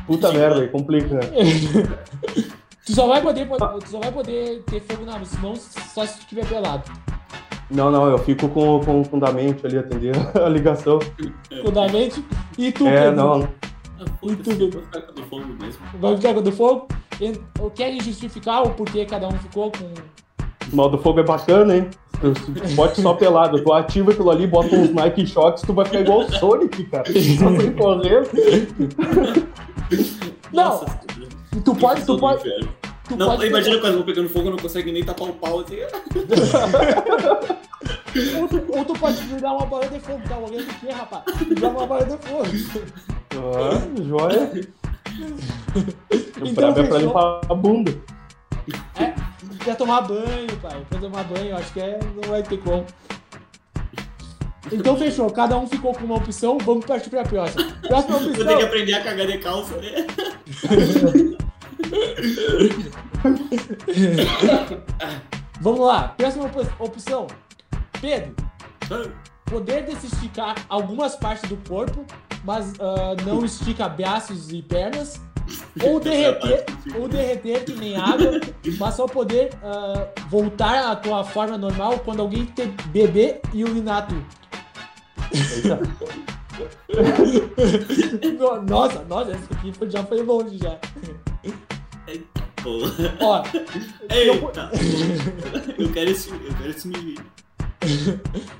Puta 0.06 0.32
merda, 0.32 0.62
aí 0.62 0.68
complica. 0.70 1.16
né? 1.16 1.22
Tu 2.86 2.94
só 2.94 3.06
vai 3.06 3.22
poder, 3.22 3.46
tu 3.50 3.90
só 3.90 4.00
vai 4.00 4.14
poder 4.14 4.64
ter 4.64 4.80
fogo 4.80 5.04
nas 5.04 5.34
mãos 5.40 5.60
só 5.94 6.06
se 6.06 6.14
tu 6.14 6.22
estiver 6.22 6.46
pelado. 6.48 6.90
Não, 7.70 7.92
não, 7.92 8.10
eu 8.10 8.18
fico 8.20 8.48
com, 8.50 8.80
com, 8.80 9.04
com 9.04 9.20
da 9.20 9.32
mente 9.32 9.66
ali 9.66 9.78
atender 9.78 10.14
a 10.42 10.48
ligação. 10.48 11.00
Fundamente. 11.66 12.24
E 12.58 12.72
tu, 12.72 12.88
É, 12.88 13.10
Pedro, 13.10 13.16
não. 13.16 13.48
Foda-se, 14.22 14.44
tudo. 14.44 14.64
eu 14.66 14.72
vou 14.72 14.82
ficar 14.84 15.02
com 15.02 15.22
o 15.22 15.24
fogo 15.26 15.46
mesmo. 15.62 15.82
vai 16.00 16.16
ficar 16.16 16.34
com 16.34 16.40
o 16.40 16.44
do 16.44 16.52
fogo? 16.52 16.88
E- 17.20 17.70
Querem 17.76 18.00
justificar 18.02 18.64
o 18.64 18.70
porquê 18.72 19.06
cada 19.06 19.28
um 19.28 19.32
ficou 19.32 19.72
com 19.72 19.86
O 20.72 20.76
mal 20.76 20.90
do 20.90 20.98
fogo 21.00 21.20
é 21.20 21.24
bacana, 21.24 21.76
hein? 21.76 21.90
Tu 22.22 22.34
tu 22.34 22.52
bote 22.76 23.00
só 23.02 23.14
pelado, 23.14 23.62
tu 23.64 23.72
ativa 23.74 24.12
aquilo 24.12 24.32
ali, 24.32 24.48
bota 24.48 24.76
uns 24.76 24.92
Nike 24.92 25.26
Shocks, 25.28 25.62
tu 25.64 25.74
vai 25.74 25.86
ficar 25.86 26.00
igual 26.02 26.20
o 26.22 26.32
Sonic, 26.32 26.84
cara. 26.86 27.06
Só 27.06 27.56
sair 27.56 27.76
correndo. 27.76 28.28
Não, 30.54 30.64
Nossa, 30.64 31.00
Tu 31.64 31.76
pode, 31.76 32.06
tu 32.06 32.18
pode, 32.18 32.40
inferno. 32.42 32.70
Tu 33.08 33.16
Não, 33.16 33.28
pode 33.28 33.48
imagina 33.48 33.78
quando 33.80 33.92
eu 33.94 33.98
vou 33.98 34.06
pegando 34.06 34.30
fogo, 34.30 34.48
eu 34.48 34.52
não 34.52 34.58
consegue 34.60 34.92
nem 34.92 35.04
tapar 35.04 35.30
o 35.30 35.34
pau 35.34 35.60
assim. 35.60 35.78
ou, 38.40 38.48
tu, 38.50 38.64
ou 38.70 38.86
tu 38.86 38.94
pode 38.94 39.18
virar 39.24 39.54
uma 39.54 39.66
bola 39.66 39.88
de 39.88 40.00
fogo, 40.00 40.22
tá 40.28 40.38
olhando 40.38 40.70
o 40.70 40.74
quê, 40.76 40.92
rapaz? 40.92 41.24
Joga 41.60 41.78
uma 41.78 41.88
bola 41.88 42.06
de 42.06 42.18
fogo. 42.18 42.46
Ah, 43.36 44.04
joia. 44.04 44.52
O 45.20 46.48
Então, 46.48 46.54
brabo 46.54 46.80
é 46.80 46.84
pra 46.88 46.98
limpar 47.00 47.42
a 47.50 47.54
bunda. 47.56 47.96
É, 49.00 49.14
quer 49.64 49.76
tomar 49.78 50.02
banho, 50.02 50.58
pai. 50.62 50.86
Quer 50.90 51.00
tomar 51.00 51.24
banho, 51.24 51.56
acho 51.56 51.72
que 51.74 51.80
é, 51.80 52.00
não 52.16 52.30
vai 52.30 52.44
ter 52.44 52.58
como. 52.58 52.86
Então 54.72 54.98
fechou, 54.98 55.30
cada 55.32 55.58
um 55.58 55.66
ficou 55.66 55.94
com 55.94 56.04
uma 56.04 56.16
opção, 56.18 56.58
vamos 56.58 56.86
partir 56.86 57.10
pra 57.10 57.24
próxima. 57.24 57.64
Próxima 57.88 58.18
Vou 58.20 58.32
ter 58.34 58.36
que 58.36 58.44
opção. 58.44 58.62
aprender 58.68 58.94
a 58.96 59.02
cagar 59.04 59.26
de 59.28 59.38
calça, 59.38 59.78
né? 59.78 60.06
Vamos 65.62 65.80
lá, 65.80 66.10
próxima 66.10 66.46
op- 66.46 66.74
opção. 66.80 67.28
Pedro, 68.00 68.36
poder 69.46 69.86
de 69.86 69.96
se 69.96 70.06
esticar 70.08 70.56
algumas 70.70 71.16
partes 71.16 71.50
do 71.50 71.58
corpo, 71.68 72.06
mas 72.44 72.74
ah, 72.80 73.16
não 73.26 73.44
estica 73.46 73.88
braços 73.90 74.52
e 74.52 74.62
pernas. 74.62 75.20
Ou 75.82 76.00
derreter, 76.00 76.66
ou 76.96 77.08
derreter 77.08 77.64
que 77.66 77.74
nem 77.74 77.96
água, 77.96 78.40
mas 78.78 78.96
só 78.96 79.08
poder 79.08 79.50
ah, 79.64 80.08
voltar 80.30 80.92
à 80.92 80.96
tua 80.96 81.24
forma 81.24 81.58
normal 81.58 82.00
quando 82.00 82.22
alguém 82.22 82.46
te 82.46 82.66
beber 82.88 83.42
e 83.54 83.64
urinar 83.64 84.08
tu. 84.08 84.16
Nossa, 88.68 89.04
nossa, 89.04 89.32
essa 89.32 89.54
aqui 89.54 89.72
já 89.90 90.04
foi 90.04 90.24
longe 90.24 90.58
já. 90.58 90.78
Porra. 92.64 93.18
Ó, 93.22 93.44
Eita! 94.10 94.72
Eu 95.78 95.92
quero 95.94 96.10
esse, 96.10 96.30
eu 96.30 96.54
quero 96.58 96.70
esse 96.70 96.88
mimimi. 96.88 97.18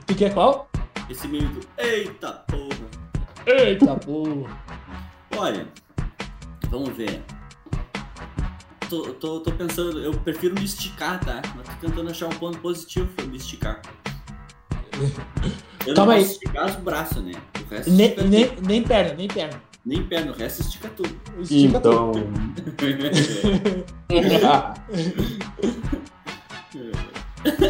tu 0.06 0.16
quer 0.16 0.34
qual? 0.34 0.70
Esse 1.10 1.28
mimimi 1.28 1.54
do 1.54 1.68
Eita 1.78 2.32
porra. 2.48 2.88
Eita 3.46 3.96
porra. 3.96 4.58
Olha, 5.36 5.68
vamos 6.70 6.90
ver. 6.96 7.22
Tô, 8.90 9.02
tô, 9.14 9.40
tô 9.42 9.52
pensando, 9.52 10.00
eu 10.00 10.14
prefiro 10.14 10.56
me 10.56 10.64
esticar, 10.64 11.20
tá? 11.20 11.42
Mas 11.56 11.68
tô 11.68 11.88
tentando 11.88 12.10
achar 12.10 12.28
um 12.28 12.38
ponto 12.38 12.58
positivo 12.60 13.08
pra 13.16 13.26
me 13.26 13.38
esticar. 13.38 13.82
Eu 15.86 15.94
Calma 15.94 16.14
não 16.14 16.20
aí. 16.20 16.22
posso 16.24 16.34
esticar 16.34 16.66
os 16.68 16.76
braços, 16.78 17.24
né? 17.24 17.32
O 17.66 17.70
resto 17.70 17.92
Nem, 17.92 18.16
nem, 18.28 18.56
nem 18.62 18.84
perna, 18.84 19.14
nem 19.16 19.28
perna. 19.28 19.62
Nem 19.88 20.04
perna, 20.04 20.32
o 20.32 20.36
resto 20.36 20.62
estica 20.62 20.90
tudo. 20.90 21.10
Estica 21.40 21.78
Então. 21.78 22.12
Ah, 24.46 24.74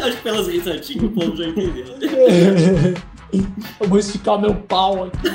Acho 0.04 0.16
que 0.16 0.22
pelas 0.22 0.48
risadinhas 0.48 1.04
o 1.04 1.10
povo 1.10 1.36
já 1.36 1.46
entendeu. 1.46 1.84
Eu 3.80 3.88
vou 3.88 3.98
esticar 3.98 4.34
o 4.36 4.40
meu 4.40 4.54
pau 4.54 5.04
aqui. 5.04 5.28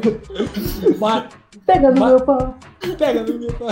Mas, 0.98 1.24
Pega 1.66 1.90
no 1.90 2.06
meu 2.06 2.20
pau. 2.24 2.56
pega 2.96 3.22
no 3.24 3.38
meu 3.38 3.52
pau. 3.54 3.68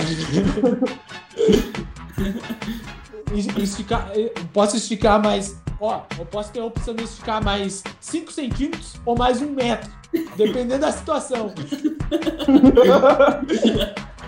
Es- 3.33 3.47
Esticar, 3.57 4.11
posso 4.53 4.75
esticar 4.77 5.21
mais. 5.23 5.55
Ó, 5.79 6.01
eu 6.17 6.25
posso 6.25 6.51
ter 6.51 6.59
a 6.59 6.65
opção 6.65 6.95
de 6.95 7.03
esticar 7.03 7.43
mais 7.43 7.83
5 7.99 8.31
centímetros 8.31 8.95
ou 9.05 9.17
mais 9.17 9.41
um 9.41 9.51
metro. 9.51 9.91
Dependendo 10.37 10.79
da 10.79 10.91
situação. 10.91 11.53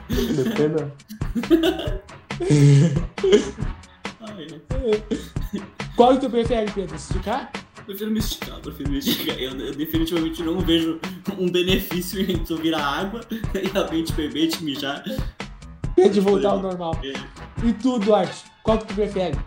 Depende. 0.09 0.91
Ai, 4.21 4.47
Qual 5.95 6.13
que 6.15 6.21
tu 6.21 6.29
prefere, 6.29 6.71
Pedro? 6.71 6.95
Esticar? 6.95 7.51
prefiro 7.85 8.11
me 8.11 8.19
esticar, 8.19 8.59
prefiro 8.59 8.91
me 8.91 8.97
esticar. 8.99 9.37
Eu, 9.39 9.51
eu 9.57 9.73
definitivamente 9.73 10.43
não 10.43 10.59
vejo 10.59 10.99
um 11.39 11.49
benefício 11.49 12.19
em 12.29 12.37
tu 12.43 12.57
virar 12.57 12.83
água 12.83 13.21
e 13.55 13.77
alguém 13.77 14.03
te 14.03 14.11
beber 14.11 14.43
e 14.43 14.47
te 14.49 14.63
mijar. 14.63 15.03
De 15.95 16.19
voltar 16.19 16.49
ao 16.49 16.59
normal. 16.59 16.99
É, 17.03 17.13
E 17.65 17.73
tu, 17.73 17.97
Duarte? 17.97 18.43
Qual 18.61 18.77
que 18.77 18.85
tu 18.87 18.93
prefere? 18.93 19.37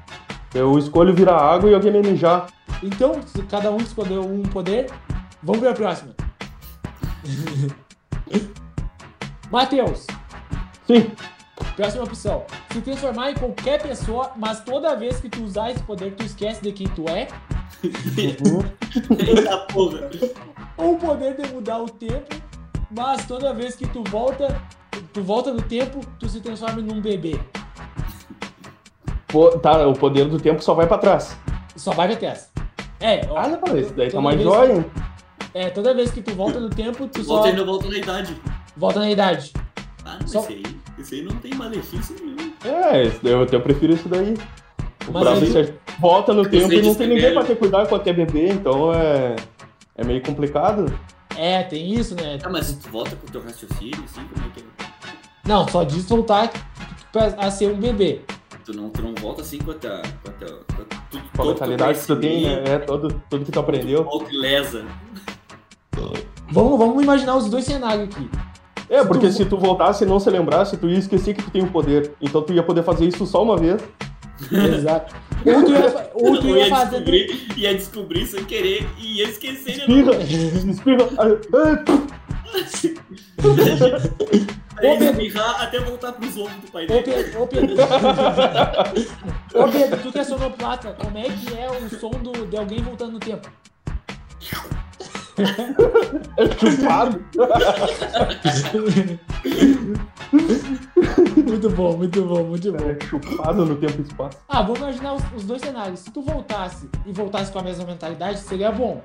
Eu 0.55 0.77
escolho 0.79 1.15
virar 1.15 1.37
água 1.37 1.71
e 1.71 1.75
alguém 1.75 1.93
me 1.93 2.03
mijar. 2.03 2.49
Então, 2.83 3.21
se 3.27 3.43
cada 3.43 3.71
um 3.71 3.77
escolheu 3.77 4.23
um 4.23 4.43
poder, 4.43 4.91
vamos 5.43 5.61
pra 5.61 5.73
próxima. 5.75 6.15
Matheus, 9.51 10.07
Sim. 10.87 11.11
próxima 11.77 12.05
opção. 12.05 12.45
Se 12.73 12.81
transformar 12.81 13.33
em 13.33 13.35
qualquer 13.35 13.83
pessoa, 13.83 14.33
mas 14.37 14.61
toda 14.61 14.97
vez 14.97 15.21
que 15.21 15.29
tu 15.29 15.43
usar 15.43 15.71
esse 15.71 15.83
poder, 15.83 16.15
tu 16.15 16.25
esquece 16.25 16.63
de 16.63 16.73
quem 16.73 16.89
tu 16.89 17.05
é. 17.09 17.29
Uhum. 17.83 18.63
Eita 19.19 19.59
porra. 19.73 20.11
Ou 20.77 20.95
o 20.95 20.99
poder 20.99 21.37
de 21.37 21.53
mudar 21.53 21.79
o 21.79 21.89
tempo, 21.89 22.35
mas 22.91 23.25
toda 23.27 23.55
vez 23.55 23.75
que 23.75 23.87
tu 23.87 24.03
volta, 24.05 24.61
tu 25.13 25.23
volta 25.23 25.53
no 25.53 25.63
tempo, 25.63 26.01
tu 26.19 26.29
se 26.29 26.41
transforma 26.41 26.81
num 26.81 27.01
bebê. 27.01 27.39
Pô, 29.31 29.51
tá, 29.59 29.87
o 29.87 29.93
poder 29.93 30.25
do 30.27 30.39
tempo 30.39 30.63
só 30.63 30.75
vai 30.75 30.87
pra 30.87 30.99
trás. 30.99 31.37
Só 31.77 31.93
vai 31.93 32.09
pra 32.09 32.17
testa. 32.17 32.51
É, 33.01 33.21
ó, 33.31 33.37
Ah, 33.39 33.49
não, 33.49 33.77
esse 33.79 33.93
daí 33.93 34.11
tá 34.11 34.21
mais 34.21 34.37
vez- 34.43 34.71
hein? 34.71 34.85
É, 35.55 35.71
toda 35.71 35.95
vez 35.95 36.11
que 36.11 36.21
tu 36.21 36.35
volta 36.35 36.61
no 36.61 36.69
tempo, 36.69 37.07
tu 37.09 37.23
só 37.25 37.35
Volta 37.37 37.53
não 37.53 37.65
volta 37.67 37.89
na 37.89 37.97
idade. 37.99 38.37
volta 38.77 39.01
na 39.01 39.11
idade. 39.11 39.53
Ah, 40.05 40.19
mas 40.21 40.31
Só- 40.31 40.41
esse 40.41 40.53
aí, 40.53 40.63
esse 40.99 41.15
aí 41.17 41.23
não 41.23 41.37
tem 41.37 41.55
malefício 41.55 42.15
nenhum. 42.21 42.53
É, 42.65 43.07
eu, 43.25 43.47
eu 43.47 43.61
prefiro 43.61 43.95
isso 43.95 44.09
daí. 44.09 44.35
O 45.09 45.13
Mas 45.13 45.27
é 45.27 45.31
aí- 45.31 45.41
que 45.41 45.47
você 45.47 45.75
volta 45.99 46.33
no 46.35 46.43
tempo 46.49 46.73
e 46.73 46.83
não 46.83 46.95
tem 46.95 47.09
ninguém 47.09 47.33
pra 47.33 47.43
ter 47.45 47.57
cuidado 47.57 47.89
quando 47.89 48.07
é 48.07 48.13
bebê, 48.13 48.49
então 48.49 48.93
é. 48.93 49.37
É 49.97 50.05
meio 50.05 50.23
complicado. 50.23 50.93
É, 51.37 51.63
tem 51.63 51.93
isso, 51.95 52.15
né? 52.15 52.39
Ah, 52.43 52.49
mas 52.49 52.73
tu 52.73 52.89
volta 52.91 53.17
com 53.17 53.27
o 53.27 53.31
teu 53.31 53.43
raciocínio, 53.43 54.03
assim, 54.05 54.23
como 54.33 54.47
é 54.47 54.51
que 54.55 54.61
é? 54.61 54.65
Não, 55.49 55.67
só 55.69 55.85
diz 55.85 56.09
voltar 56.09 56.51
pra- 57.13 57.35
a 57.39 57.51
ser 57.51 57.73
um 57.73 57.77
bebê. 57.79 58.21
Tu 58.73 58.77
não, 58.77 58.91
tu 58.91 59.03
não 59.03 59.15
volta 59.15 59.43
assim 59.43 59.59
com 59.59 59.71
a 59.71 59.75
tua. 59.75 60.03
Com 60.23 60.31
a 60.31 60.33
tua 60.33 60.49
com 60.77 60.83
a, 60.83 60.85
tudo, 61.11 61.23
Com 61.37 61.43
a 61.43 61.47
mentalidade 61.47 61.99
que 62.01 62.07
tu 62.07 62.17
tem, 62.17 62.43
conhecimento, 62.43 62.69
é, 62.71 62.79
todo, 62.79 63.23
tudo 63.29 63.45
que 63.45 63.53
tu 63.53 63.61
aprendeu. 63.61 64.05
volta 64.05 64.33
ilesa. 64.33 64.85
Vamos, 66.53 66.79
vamos 66.79 67.03
imaginar 67.03 67.37
os 67.37 67.49
dois 67.49 67.65
cenários 67.65 68.09
aqui. 68.15 68.29
É, 68.89 69.05
porque 69.05 69.29
Tu- 69.29 69.33
se 69.35 69.45
tu 69.45 69.57
voltasse 69.57 70.03
e 70.03 70.07
não 70.07 70.19
se 70.19 70.29
lembrasse, 70.31 70.77
tu 70.77 70.89
ia 70.89 70.99
esquecer 70.99 71.35
que 71.35 71.43
tu 71.45 71.51
tem 71.51 71.63
o 71.63 71.71
poder. 71.71 72.13
Então 72.21 72.43
tu 72.43 72.53
ia 72.53 72.63
poder 72.63 72.83
fazer 72.83 73.07
isso 73.07 73.25
só 73.27 73.43
uma 73.43 73.57
vez. 73.57 73.81
Exato. 74.51 75.15
Ou 75.47 75.63
tu 75.65 75.71
ia, 75.73 76.11
ou 76.15 76.39
tu 76.41 76.49
Eu 76.49 76.57
ia 76.57 76.65
ia 76.65 76.71
fazer. 76.71 76.91
descobrir, 77.01 77.49
ia 77.57 77.75
descobrir 77.75 78.27
sem 78.27 78.45
querer 78.45 78.89
e 78.99 79.19
ia 79.19 79.29
esquecer 79.29 79.75
de 79.75 79.81
Espirra, 79.81 80.17
espirra. 80.73 81.09
Ô, 84.83 84.99
Pedro. 84.99 85.43
até 85.59 85.81
voltar 85.81 86.13
pros 86.13 86.37
ombros 86.37 86.57
do 86.57 86.71
pai 86.73 86.85
Ô 86.85 86.89
dele. 86.89 87.03
Pedro, 87.03 87.43
ô 87.43 87.47
Pedro. 87.47 87.77
Ô 89.55 89.69
Pedro, 89.69 90.03
tu 90.03 90.13
que 90.13 90.19
é 90.19 90.25
sonoplasta, 90.25 90.93
como 90.93 91.19
é 91.19 91.25
que 91.25 91.59
é 91.59 91.71
o 91.71 91.89
som 91.91 92.11
do, 92.11 92.47
de 92.47 92.57
alguém 92.57 92.83
voltando 92.83 93.13
no 93.13 93.21
tempo? 93.21 93.49
É 96.37 96.47
chupado. 96.59 97.25
muito 101.37 101.71
bom, 101.71 101.97
muito 101.97 102.23
bom, 102.23 102.45
muito 102.45 102.73
bom. 102.73 102.91
É 102.91 102.99
chupado 103.05 103.65
no 103.65 103.77
tempo 103.77 104.01
e 104.01 104.03
espaço. 104.03 104.39
Ah, 104.49 104.63
vamos 104.63 104.81
imaginar 104.81 105.15
os, 105.15 105.23
os 105.35 105.45
dois 105.45 105.63
cenários. 105.63 106.01
Se 106.01 106.11
tu 106.11 106.21
voltasse 106.21 106.89
e 107.07 107.13
voltasse 107.13 107.51
com 107.53 107.59
a 107.59 107.63
mesma 107.63 107.85
mentalidade, 107.85 108.41
seria 108.41 108.71
bom. 108.71 109.03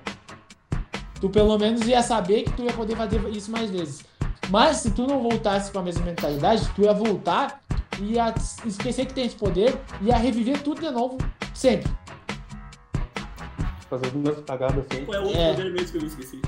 Tu 1.22 1.29
pelo 1.29 1.58
menos 1.58 1.88
ia 1.88 2.01
saber 2.01 2.44
que 2.44 2.51
tu 2.51 2.63
ia 2.63 2.74
poder 2.74 2.96
fazer 2.96 3.22
isso 3.29 3.50
mais 3.51 3.70
vezes. 3.72 4.03
Mas 4.50 4.77
se 4.77 4.92
tu 4.92 5.08
não 5.08 5.22
voltasse 5.22 5.72
com 5.72 5.80
a 5.80 5.84
mesma 5.84 6.06
mentalidade, 6.06 6.68
tu 6.75 6.82
ia 6.84 6.94
voltar 6.94 7.62
e 8.00 8.13
ia 8.13 8.34
esquecer 8.65 9.06
que 9.06 9.13
tem 9.13 9.25
esse 9.25 9.36
poder 9.36 9.75
e 10.01 10.06
ia 10.08 10.18
reviver 10.18 10.62
tudo 10.62 10.82
de 10.82 10.89
novo, 10.92 11.18
sempre. 11.54 11.92
Fazer 13.89 14.08
as 14.08 14.13
mesmas 14.13 14.44
cagadas 14.46 14.86
assim. 14.92 15.06
Qual 15.06 15.18
é 15.18 15.20
o 15.22 15.24
outro 15.25 15.39
É. 15.42 15.54
poder 15.54 15.72
mesmo 15.72 15.92
que 15.92 15.98
eu 15.98 16.01
me 16.01 16.08
esqueci? 16.08 16.42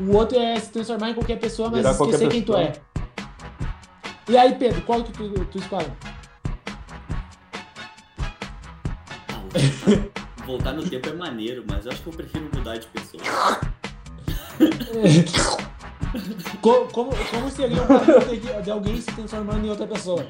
O 0.00 0.16
outro 0.16 0.38
é 0.38 0.58
se 0.60 0.70
transformar 0.70 1.10
em 1.10 1.14
qualquer 1.14 1.38
pessoa, 1.38 1.68
mas 1.70 1.78
Virar 1.78 1.90
esquecer 1.92 2.28
quem 2.28 2.42
tu 2.42 2.56
é. 2.56 2.72
E 4.28 4.36
aí, 4.36 4.54
Pedro, 4.56 4.82
qual 4.82 5.02
que 5.02 5.12
tu, 5.12 5.28
tu 5.46 5.58
escolhe? 5.58 5.90
Ah, 9.28 9.40
voltar- 9.40 10.46
voltar 10.46 10.72
no 10.74 10.82
tempo 10.88 11.08
é 11.08 11.12
maneiro, 11.14 11.64
mas 11.68 11.86
eu 11.86 11.92
acho 11.92 12.02
que 12.02 12.08
eu 12.08 12.12
prefiro 12.12 12.48
mudar 12.54 12.76
de 12.76 12.86
pessoa. 12.88 13.22
Co- 16.62 16.86
Como, 16.92 17.10
como 17.30 17.50
seria 17.50 17.82
o 17.82 17.86
papel 17.86 18.20
de, 18.20 18.62
de 18.62 18.70
alguém 18.70 19.00
se 19.00 19.12
transformando 19.12 19.66
em 19.66 19.70
outra 19.70 19.86
pessoa? 19.86 20.24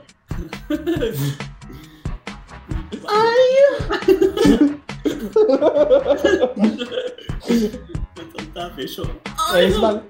Então 7.48 8.46
tá, 8.54 8.70
fechou. 8.74 9.06
É 9.54 9.64
esse 9.64 9.78
bagulho. 9.80 10.04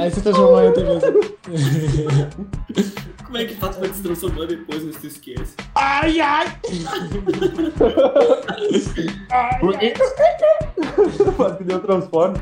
Aí 0.00 0.10
você 0.10 0.20
transformou 0.20 0.60
em 0.62 0.66
outra 0.66 0.84
pessoa. 0.84 1.12
Como 3.24 3.36
é 3.38 3.44
que 3.44 3.54
faz 3.56 3.76
pra 3.76 3.92
se 3.92 4.02
transformar 4.02 4.46
depois, 4.46 4.82
mas 4.84 4.96
tu 4.96 5.06
esquece? 5.06 5.54
Ai, 5.74 6.20
ai! 6.20 6.46
ai, 9.30 9.62
ai. 9.74 9.94
Faz 11.36 11.56
que 11.58 11.64
deu 11.64 11.80
transforme. 11.80 12.38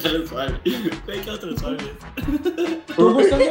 Transforme. 0.00 0.58
Como 1.04 1.08
é 1.08 1.18
que 1.18 1.28
é 1.28 1.32
o 1.32 1.38
transforme? 1.38 1.78
Tô 2.94 3.12
gostando 3.12 3.42
de... 3.44 3.50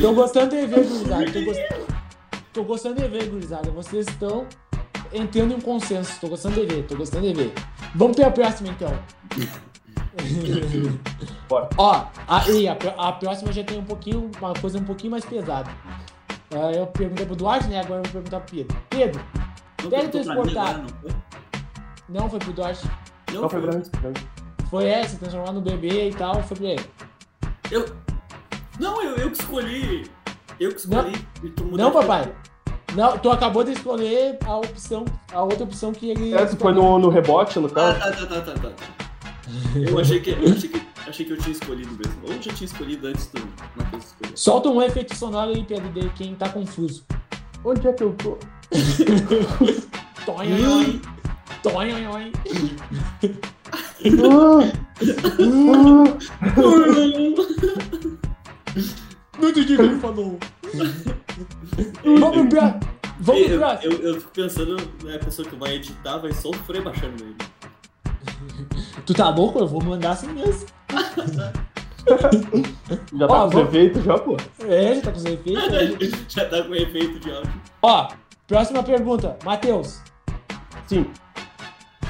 Tô 0.00 0.14
gostando 0.14 0.56
de 0.56 0.66
ver, 0.66 0.84
gurizada. 0.84 1.32
Tô, 1.32 1.44
gost... 1.44 1.60
tô 2.52 2.64
gostando 2.64 3.02
de 3.02 3.08
ver, 3.08 3.28
gurizada. 3.28 3.70
Vocês 3.70 4.08
estão 4.08 4.46
entrando 5.12 5.52
em 5.52 5.56
um 5.56 5.60
consenso. 5.60 6.18
Tô 6.20 6.28
gostando 6.28 6.54
de 6.54 6.64
ver, 6.74 6.84
tô 6.84 6.96
gostando 6.96 7.26
de 7.26 7.34
ver. 7.34 7.52
Vamos 7.94 8.16
ter 8.16 8.24
a 8.24 8.30
próxima, 8.30 8.70
então. 8.70 8.98
Bora. 11.48 11.68
Ó, 11.76 12.06
aí, 12.28 12.68
a, 12.68 12.76
a 12.98 13.12
próxima 13.12 13.52
já 13.52 13.64
tem 13.64 13.78
um 13.78 13.84
pouquinho, 13.84 14.30
uma 14.38 14.54
coisa 14.54 14.78
um 14.78 14.84
pouquinho 14.84 15.10
mais 15.10 15.24
pesada. 15.24 15.68
Ah, 16.52 16.72
eu 16.72 16.86
perguntei 16.86 17.26
pro 17.26 17.36
Duarte, 17.36 17.68
né? 17.68 17.80
Agora 17.80 18.00
eu 18.00 18.04
vou 18.04 18.12
perguntar 18.12 18.40
pro 18.40 18.56
Pedro. 18.56 18.76
Pedro, 18.90 19.20
Não 19.82 19.90
transportar. 20.10 20.68
agora, 20.70 20.78
não 20.78 20.88
foi? 20.88 21.10
não 22.08 22.30
foi 22.30 22.38
pro 22.38 22.52
Duarte. 22.52 22.90
Não, 23.32 23.42
Não 23.42 23.48
foi 23.48 23.60
foi. 23.60 23.70
branco. 23.70 23.90
Foi 24.70 24.84
essa, 24.86 25.16
transformar 25.16 25.52
no 25.52 25.60
bebê 25.60 26.10
e 26.10 26.14
tal, 26.14 26.42
foi 26.42 26.56
pra 26.56 26.66
ele. 26.66 26.86
Eu... 27.70 27.86
Não, 28.78 29.02
eu, 29.02 29.16
eu 29.16 29.30
que 29.30 29.38
escolhi. 29.40 30.10
Eu 30.58 30.70
que 30.72 30.80
escolhi. 30.80 31.26
e 31.42 31.48
tu 31.50 31.64
mudou 31.64 31.78
Não, 31.78 31.86
de 31.90 31.92
papai. 32.06 32.32
Não, 32.94 33.18
tu 33.18 33.30
acabou 33.30 33.62
de 33.62 33.72
escolher 33.72 34.38
a 34.44 34.56
opção, 34.56 35.04
a 35.32 35.42
outra 35.42 35.62
opção 35.64 35.92
que 35.92 36.10
ele. 36.10 36.34
É, 36.34 36.44
tu 36.46 36.56
foi 36.56 36.72
no, 36.72 36.98
no 36.98 37.08
rebote, 37.08 37.58
no 37.60 37.66
Ah, 37.68 37.70
caso. 37.70 37.98
tá, 38.00 38.10
tá, 38.12 38.40
tá, 38.40 38.52
tá, 38.52 38.70
tá. 38.70 38.70
Eu 39.74 39.98
achei 39.98 40.20
que, 40.20 40.30
eu 40.30 40.52
achei 40.52 40.68
que, 40.68 40.82
achei 41.08 41.26
que 41.26 41.32
eu 41.32 41.38
tinha 41.38 41.52
escolhido 41.52 41.90
mesmo. 41.92 42.20
Ou 42.24 42.32
eu 42.34 42.42
já 42.42 42.52
tinha 42.52 42.66
escolhido 42.66 43.06
antes 43.06 43.26
do 43.28 43.38
escolher. 43.98 44.32
Solta 44.36 44.68
um 44.68 44.80
efeito 44.82 45.14
sonoro 45.16 45.50
aí, 45.50 45.64
Pedro, 45.64 45.88
de 45.90 46.08
quem 46.10 46.34
tá 46.34 46.48
confuso. 46.48 47.04
Onde 47.64 47.86
é 47.86 47.92
que 47.92 48.02
eu 48.02 48.12
tô? 48.14 48.38
Toin, 50.24 50.52
oin, 50.52 51.00
toin, 51.62 51.92
oin, 51.94 52.06
oin. 52.06 52.32
Não 59.38 59.48
entendi 59.48 59.74
o 59.74 59.76
que 59.76 59.82
ele 59.82 59.98
falou. 60.00 60.38
Vamos 62.04 62.48
pra. 62.48 62.80
Vamos 63.20 63.50
eu, 63.50 63.58
pra. 63.58 63.78
eu, 63.82 63.92
eu 63.92 64.14
fico 64.20 64.30
pensando, 64.32 64.76
né, 65.04 65.16
a 65.16 65.18
pessoa 65.24 65.46
que 65.48 65.56
vai 65.56 65.74
editar 65.74 66.18
vai 66.18 66.32
sofrer 66.32 66.82
baixando 66.82 67.22
ele. 67.22 67.36
Tu 69.04 69.14
tá 69.14 69.28
louco? 69.30 69.58
Eu 69.58 69.66
vou 69.66 69.82
mandar 69.82 70.12
assim 70.12 70.28
mesmo. 70.32 70.66
Já 72.06 72.16
tá 73.28 73.34
Ó, 73.34 73.40
com 73.42 73.46
os 73.48 73.52
vamos- 73.54 73.68
efeitos 73.68 74.04
já, 74.04 74.18
pô. 74.18 74.36
É, 74.66 74.94
já 74.94 75.00
tá 75.02 75.12
com 75.12 75.18
os 75.18 75.24
efeitos. 75.24 75.74
aí. 75.74 76.10
Já 76.28 76.44
tá 76.46 76.62
com 76.62 76.74
efeito 76.74 77.18
de 77.20 77.30
áudio. 77.30 77.52
Ó, 77.82 78.08
próxima 78.50 78.82
pergunta. 78.82 79.38
Matheus, 79.44 80.00
Sim. 80.88 81.06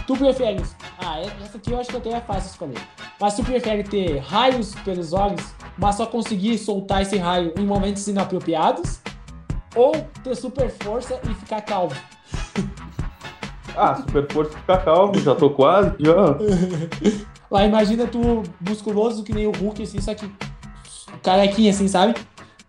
tu 0.07 0.17
prefere. 0.17 0.63
Ah, 0.99 1.21
essa 1.21 1.59
aqui 1.59 1.71
eu 1.71 1.79
acho 1.79 1.91
que 1.91 1.97
até 1.99 2.11
é 2.13 2.21
fácil 2.21 2.51
escolher. 2.51 2.79
Mas 3.21 3.35
tu 3.37 3.45
prefere 3.45 3.83
ter 3.85 4.19
raios 4.21 4.75
pelos 4.77 5.13
olhos, 5.13 5.53
mas 5.77 5.97
só 5.97 6.07
conseguir 6.07 6.57
soltar 6.57 7.03
esse 7.03 7.19
raio 7.19 7.53
em 7.59 7.67
momentos 7.67 8.09
inapropriados? 8.09 9.01
Ou 9.77 9.93
ter 10.25 10.35
super 10.35 10.71
força 10.83 11.21
e 11.29 11.35
ficar 11.35 11.61
calvo? 11.61 11.95
Ah, 13.77 13.95
super 13.95 14.27
força 14.33 14.59
ficar 14.59 14.79
calmo, 14.79 15.17
já 15.21 15.33
tô 15.33 15.49
quase, 15.49 15.95
já. 16.01 16.13
Lá, 17.49 17.65
imagina 17.65 18.05
tu 18.05 18.43
musculoso 18.61 19.23
que 19.23 19.33
nem 19.33 19.47
o 19.47 19.53
Hulk, 19.53 19.85
assim, 19.85 20.01
só 20.01 20.13
que 20.13 20.29
carequinha, 21.23 21.71
assim, 21.71 21.87
sabe? 21.87 22.15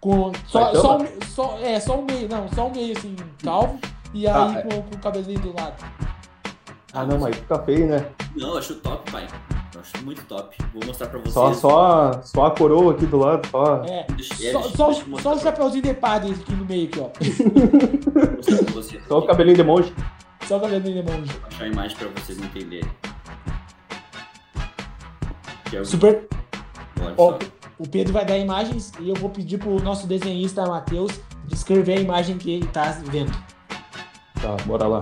Com 0.02 0.32
só, 0.48 0.74
só, 0.74 0.98
o 0.98 1.04
me- 1.04 1.10
só, 1.28 1.58
é, 1.62 1.80
só 1.80 2.00
o 2.00 2.04
meio, 2.04 2.28
não, 2.28 2.48
só 2.54 2.68
o 2.68 2.72
meio, 2.72 2.98
assim, 2.98 3.16
calvo, 3.44 3.80
e 4.16 4.28
aí 4.28 4.34
Ah, 4.36 4.54
é. 4.58 4.62
com, 4.64 4.82
com 4.82 4.96
o 4.96 5.00
cabelinho 5.00 5.40
do 5.40 5.54
lado. 5.56 5.76
Ah, 6.94 7.06
não, 7.06 7.20
mas 7.20 7.36
fica 7.36 7.60
feio, 7.60 7.88
né? 7.88 8.06
Não, 8.36 8.50
eu 8.50 8.58
acho 8.58 8.76
top, 8.76 9.12
pai. 9.12 9.28
Eu 9.76 9.80
acho 9.80 10.04
muito 10.04 10.26
top. 10.26 10.58
Vou 10.74 10.84
mostrar 10.86 11.08
pra 11.08 11.20
vocês. 11.20 11.34
Só, 11.34 11.54
só, 11.54 12.22
só 12.24 12.46
a 12.48 12.52
coroa 12.52 12.94
aqui 12.94 13.06
do 13.06 13.18
lado, 13.18 13.48
só. 13.48 13.84
É, 13.86 14.06
Deixa, 14.12 14.48
é, 14.48 14.52
só, 14.52 14.62
só, 14.64 14.90
o- 14.90 15.22
só 15.22 15.34
o 15.36 15.40
chapeuzinho 15.40 15.84
de 15.84 15.94
padre 15.94 16.32
aqui 16.32 16.52
no 16.52 16.66
meio, 16.66 16.88
aqui, 16.88 17.00
ó. 17.00 17.04
mostrar 18.36 18.58
pra 18.66 18.74
vocês. 18.74 19.04
Só 19.08 19.16
o 19.16 19.18
aqui. 19.20 19.28
cabelinho 19.28 19.56
de 19.56 19.64
monge. 19.64 19.94
Só 20.48 20.58
o 20.58 20.62
cabelinho 20.62 21.04
de 21.04 21.12
monge. 21.12 21.32
Vou 21.32 21.48
achar 21.48 21.64
a 21.64 21.68
imagem 21.68 21.96
pra 21.98 22.08
vocês 22.22 22.38
entenderem. 22.40 22.90
É 25.72 25.80
o- 25.80 25.86
Super. 25.86 26.28
Olha 27.02 27.14
Ó, 27.18 27.32
só. 27.34 27.40
O 27.82 27.88
Pedro 27.90 28.14
vai 28.14 28.24
dar 28.24 28.38
imagens 28.38 28.92
e 29.00 29.10
eu 29.10 29.16
vou 29.16 29.30
pedir 29.30 29.58
pro 29.58 29.82
nosso 29.82 30.06
desenhista 30.06 30.64
Matheus 30.68 31.12
descrever 31.48 31.98
a 31.98 32.00
imagem 32.00 32.38
que 32.38 32.52
ele 32.52 32.68
tá 32.68 32.96
vendo. 33.06 33.32
Tá, 34.40 34.56
bora 34.68 34.86
lá. 34.86 35.00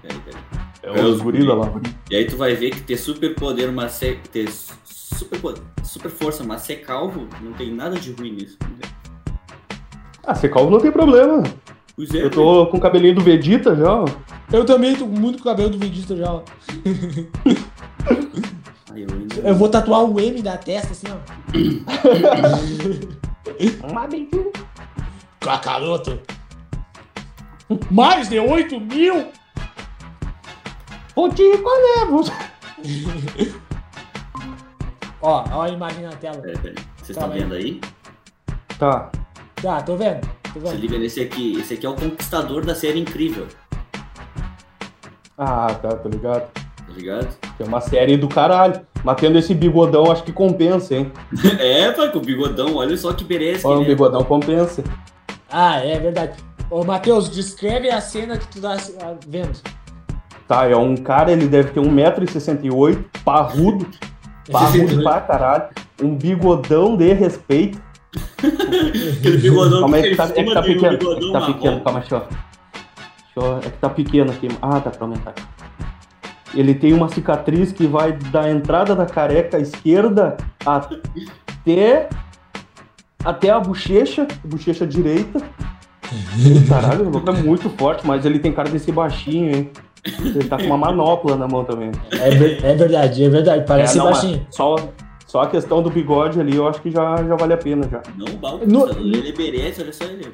Peraí, 0.00 0.20
peraí. 0.20 0.42
É 0.84 1.04
os 1.04 1.20
gorila 1.20 1.54
lá. 1.54 1.72
E 2.08 2.14
aí 2.14 2.26
tu 2.26 2.36
vai 2.36 2.54
ver 2.54 2.70
que 2.70 2.82
ter 2.82 2.96
super 2.96 3.34
poder, 3.34 3.72
mas 3.72 3.92
ser, 3.92 4.20
ter 4.32 4.48
super, 4.84 5.40
poder, 5.40 5.62
super 5.82 6.08
força, 6.08 6.44
mas 6.44 6.62
ser 6.62 6.76
calvo, 6.76 7.26
não 7.42 7.52
tem 7.52 7.74
nada 7.74 7.98
de 7.98 8.12
ruim 8.12 8.34
nisso. 8.34 8.56
Ah, 10.24 10.36
ser 10.36 10.50
calvo 10.50 10.70
não 10.70 10.78
tem 10.78 10.92
problema. 10.92 11.42
Pois 11.96 12.14
é, 12.14 12.22
Eu 12.22 12.30
tô 12.30 12.68
com 12.68 12.76
o 12.76 12.80
cabelinho 12.80 13.16
do 13.16 13.20
Vegeta 13.20 13.74
já, 13.74 13.92
ó. 13.92 14.04
Eu 14.52 14.64
também 14.64 14.94
tô 14.94 15.06
muito 15.06 15.42
com 15.42 15.48
o 15.48 15.52
cabelo 15.52 15.70
do 15.70 15.78
Vegeta 15.78 16.16
já, 16.16 16.32
ó. 16.32 16.42
Eu 18.94 19.06
ainda... 19.12 19.34
Eu 19.36 19.54
vou 19.54 19.68
tatuar 19.68 20.02
o 20.04 20.18
M 20.20 20.42
da 20.42 20.56
testa, 20.56 20.92
assim, 20.92 21.06
ó. 21.08 21.16
Cacaroto. 25.40 26.20
Mais 27.90 28.28
de 28.28 28.38
8 28.38 28.80
mil? 28.80 29.28
Vou... 32.08 32.24
Ó, 35.20 35.44
ó 35.50 35.62
a 35.62 35.68
imagem 35.68 36.04
na 36.04 36.12
tela. 36.12 36.40
Peraí, 36.40 36.56
peraí. 36.58 36.76
Vocês 36.96 37.10
estão 37.10 37.28
vendo 37.30 37.54
aí? 37.54 37.80
Tá. 38.78 39.10
Tá, 39.60 39.82
tô 39.82 39.96
vendo. 39.96 40.20
Tô 40.44 40.52
Se 40.52 40.58
vendo. 40.60 40.76
liga 40.80 40.98
nesse 40.98 41.20
aqui. 41.20 41.58
Esse 41.58 41.74
aqui 41.74 41.84
é 41.84 41.88
o 41.88 41.96
conquistador 41.96 42.64
da 42.64 42.74
série 42.74 43.00
Incrível. 43.00 43.48
Ah, 45.36 45.74
tá, 45.74 45.96
tô 45.96 46.08
ligado. 46.08 46.48
Tá 46.88 46.94
ligado? 46.94 47.36
Tem 47.56 47.66
uma 47.66 47.80
série 47.80 48.16
do 48.16 48.28
caralho. 48.28 48.80
Mas 49.04 49.16
tendo 49.20 49.38
esse 49.38 49.54
bigodão, 49.54 50.10
acho 50.10 50.24
que 50.24 50.32
compensa, 50.32 50.94
hein? 50.94 51.12
é, 51.60 51.92
pai, 51.92 52.10
com 52.10 52.18
o 52.18 52.22
bigodão. 52.22 52.76
Olha 52.76 52.96
só 52.96 53.12
que 53.12 53.24
merece. 53.24 53.66
Olha, 53.66 53.78
o 53.78 53.82
né? 53.82 53.88
bigodão 53.88 54.24
compensa. 54.24 54.82
Ah, 55.50 55.78
é 55.78 55.98
verdade. 55.98 56.32
Ô, 56.70 56.84
Matheus, 56.84 57.30
descreve 57.30 57.90
a 57.90 58.00
cena 58.00 58.36
que 58.36 58.46
tu 58.48 58.60
tá 58.60 58.76
ah, 59.02 59.14
vendo. 59.26 59.58
Tá, 60.46 60.66
é 60.66 60.76
um 60.76 60.96
cara, 60.96 61.30
ele 61.30 61.46
deve 61.46 61.70
ter 61.70 61.80
1,68m, 61.80 63.04
parrudo, 63.22 63.86
parrudo 64.50 65.02
pra 65.02 65.20
caralho, 65.20 65.68
um 66.02 66.14
bigodão 66.14 66.96
de 66.96 67.12
respeito. 67.12 67.80
Aquele 68.38 69.36
bigodão 69.38 69.80
Calma 69.80 70.00
que 70.00 70.10
que 70.10 70.16
tá, 70.16 70.24
em 70.24 70.28
é 70.28 70.32
que 70.32 70.40
cima 70.40 70.54
tá 70.54 70.60
um 70.60 70.62
pequeno, 70.62 70.86
é 70.86 70.96
bigodão 70.96 71.20
que 71.20 71.32
tá 71.32 71.40
pequeno, 71.52 71.80
calma, 71.82 72.00
deixa 72.00 72.14
eu... 72.14 72.20
Deixa 72.20 72.34
eu... 73.36 73.58
É 73.58 73.70
que 73.70 73.78
tá 73.78 73.88
pequeno 73.90 74.30
aqui. 74.30 74.48
Ah, 74.62 74.80
tá 74.80 74.90
pra 74.90 75.04
aumentar. 75.04 75.34
Ele 76.54 76.74
tem 76.74 76.92
uma 76.92 77.08
cicatriz 77.08 77.72
que 77.72 77.86
vai 77.86 78.12
da 78.12 78.50
entrada 78.50 78.94
da 78.94 79.06
careca 79.06 79.58
esquerda 79.58 80.36
até... 80.64 82.08
Até 83.24 83.50
a 83.50 83.58
bochecha, 83.58 84.26
bochecha 84.44 84.86
direita. 84.86 85.42
Caralho, 86.68 87.06
o 87.06 87.10
louco 87.10 87.28
é 87.28 87.32
muito 87.32 87.68
forte, 87.70 88.06
mas 88.06 88.24
ele 88.24 88.38
tem 88.38 88.52
cara 88.52 88.70
de 88.70 88.78
ser 88.78 88.92
baixinho, 88.92 89.54
hein? 89.54 89.70
Ele 90.20 90.44
tá 90.44 90.56
com 90.56 90.64
uma 90.64 90.78
manopla 90.78 91.36
na 91.36 91.46
mão 91.48 91.64
também. 91.64 91.90
É, 92.12 92.30
ver- 92.30 92.64
é 92.64 92.74
verdade, 92.74 93.24
é 93.24 93.28
verdade. 93.28 93.64
Parece 93.66 93.96
É, 93.96 93.98
não, 93.98 94.04
baixinho. 94.06 94.46
Só, 94.50 94.76
só 95.26 95.42
a 95.42 95.46
questão 95.48 95.82
do 95.82 95.90
bigode 95.90 96.40
ali, 96.40 96.56
eu 96.56 96.66
acho 96.68 96.80
que 96.80 96.90
já, 96.90 97.16
já 97.16 97.34
vale 97.34 97.52
a 97.52 97.56
pena 97.58 97.86
já. 97.90 98.00
Não, 98.16 98.26
o 98.32 98.36
Balco, 98.38 98.64
No- 98.66 98.88
ele 98.88 99.34
merece, 99.36 99.82
olha 99.82 99.92
só 99.92 100.04
ele. 100.04 100.32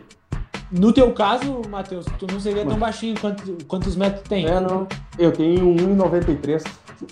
No 0.76 0.92
teu 0.92 1.12
caso, 1.12 1.62
Matheus, 1.70 2.04
tu 2.18 2.26
não 2.30 2.40
seria 2.40 2.64
tão 2.66 2.76
baixinho 2.76 3.14
quanto, 3.20 3.64
quantos 3.66 3.94
metros 3.94 4.22
tu 4.22 4.28
tem. 4.28 4.44
É, 4.46 4.58
não. 4.60 4.86
Eu 5.18 5.30
tenho 5.30 5.64
1,93. 5.74 6.64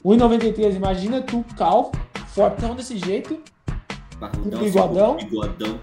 1,93. 0.04 0.74
Imagina 0.76 1.20
tu, 1.22 1.44
calvo, 1.56 1.92
fortão 2.28 2.74
desse 2.74 2.98
jeito 2.98 3.38
Barrudão, 4.18 4.58
Com 4.58 4.64
bigodão? 4.64 5.16
bigodão. 5.16 5.80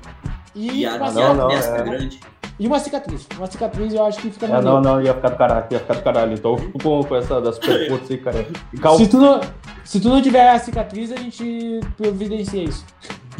e, 0.55 0.81
E 0.81 0.85
a, 0.85 0.95
uma, 0.95 1.11
não, 1.11 1.33
não, 1.33 1.51
é. 1.51 1.83
grande. 1.83 2.19
e 2.59 2.67
uma 2.67 2.79
cicatriz. 2.79 3.27
Uma 3.37 3.47
cicatriz 3.47 3.93
eu 3.93 4.05
acho 4.05 4.19
que 4.19 4.29
fica 4.31 4.45
É, 4.45 4.49
maneiro. 4.49 4.81
não, 4.81 4.81
não, 4.95 5.01
ia 5.01 5.13
ficar 5.13 5.29
do 5.29 5.37
caralho, 5.37 5.65
ia 5.71 5.79
ficar 5.79 5.93
do 5.95 6.01
caralho. 6.03 6.33
Então 6.33 6.51
eu 6.51 6.57
fico 6.57 6.79
com, 6.83 7.03
com 7.03 7.15
essa 7.15 7.41
das 7.41 7.59
percutas 7.59 8.09
aí, 8.11 8.17
cara. 8.17 8.47
Calma, 8.81 8.97
Se 8.97 9.07
tu, 9.07 9.17
não, 9.17 9.41
se 9.83 9.99
tu 9.99 10.09
não 10.09 10.21
tiver 10.21 10.49
a 10.49 10.59
cicatriz, 10.59 11.11
a 11.11 11.17
gente 11.17 11.79
providencia 11.97 12.63
isso. 12.63 12.85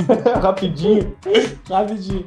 rapidinho. 0.41 1.15
Rapidinho. 1.69 2.25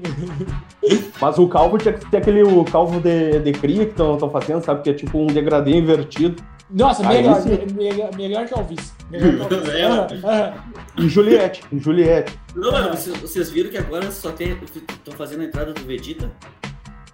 Mas 1.21 1.39
o 1.39 1.49
calvo 1.49 1.79
tinha 1.79 1.95
que 1.95 2.11
ter 2.11 2.19
aquele 2.19 2.43
o 2.43 2.65
calvo 2.65 3.01
de, 3.01 3.39
de 3.41 3.53
cria 3.53 3.85
que 3.87 3.93
estão 3.93 4.31
fazendo, 4.31 4.65
sabe? 4.65 4.83
Que 4.83 4.91
é 4.91 4.95
tipo 4.95 5.19
um 5.19 5.27
degradê 5.27 5.73
invertido. 5.77 6.43
Nossa, 6.71 7.07
Aí 7.07 7.19
melhor, 7.19 7.43
melhor, 7.75 8.17
melhor 8.17 8.47
que 8.47 8.55
Alvis. 8.55 8.95
Melhor 9.11 9.47
que 9.49 9.55
Alvis. 9.85 10.23
É. 10.25 10.55
E 10.97 11.09
Juliette, 11.09 11.63
e 11.71 11.79
Juliette. 11.79 12.39
Não, 12.55 12.73
mano, 12.73 12.91
vocês, 12.91 13.17
vocês 13.19 13.51
viram 13.51 13.71
que 13.71 13.79
agora 13.79 14.11
só 14.11 14.31
tem. 14.33 14.53
Estão 14.63 15.15
fazendo 15.15 15.43
a 15.43 15.45
entrada 15.45 15.73
do 15.73 15.81
Vegeta? 15.83 16.31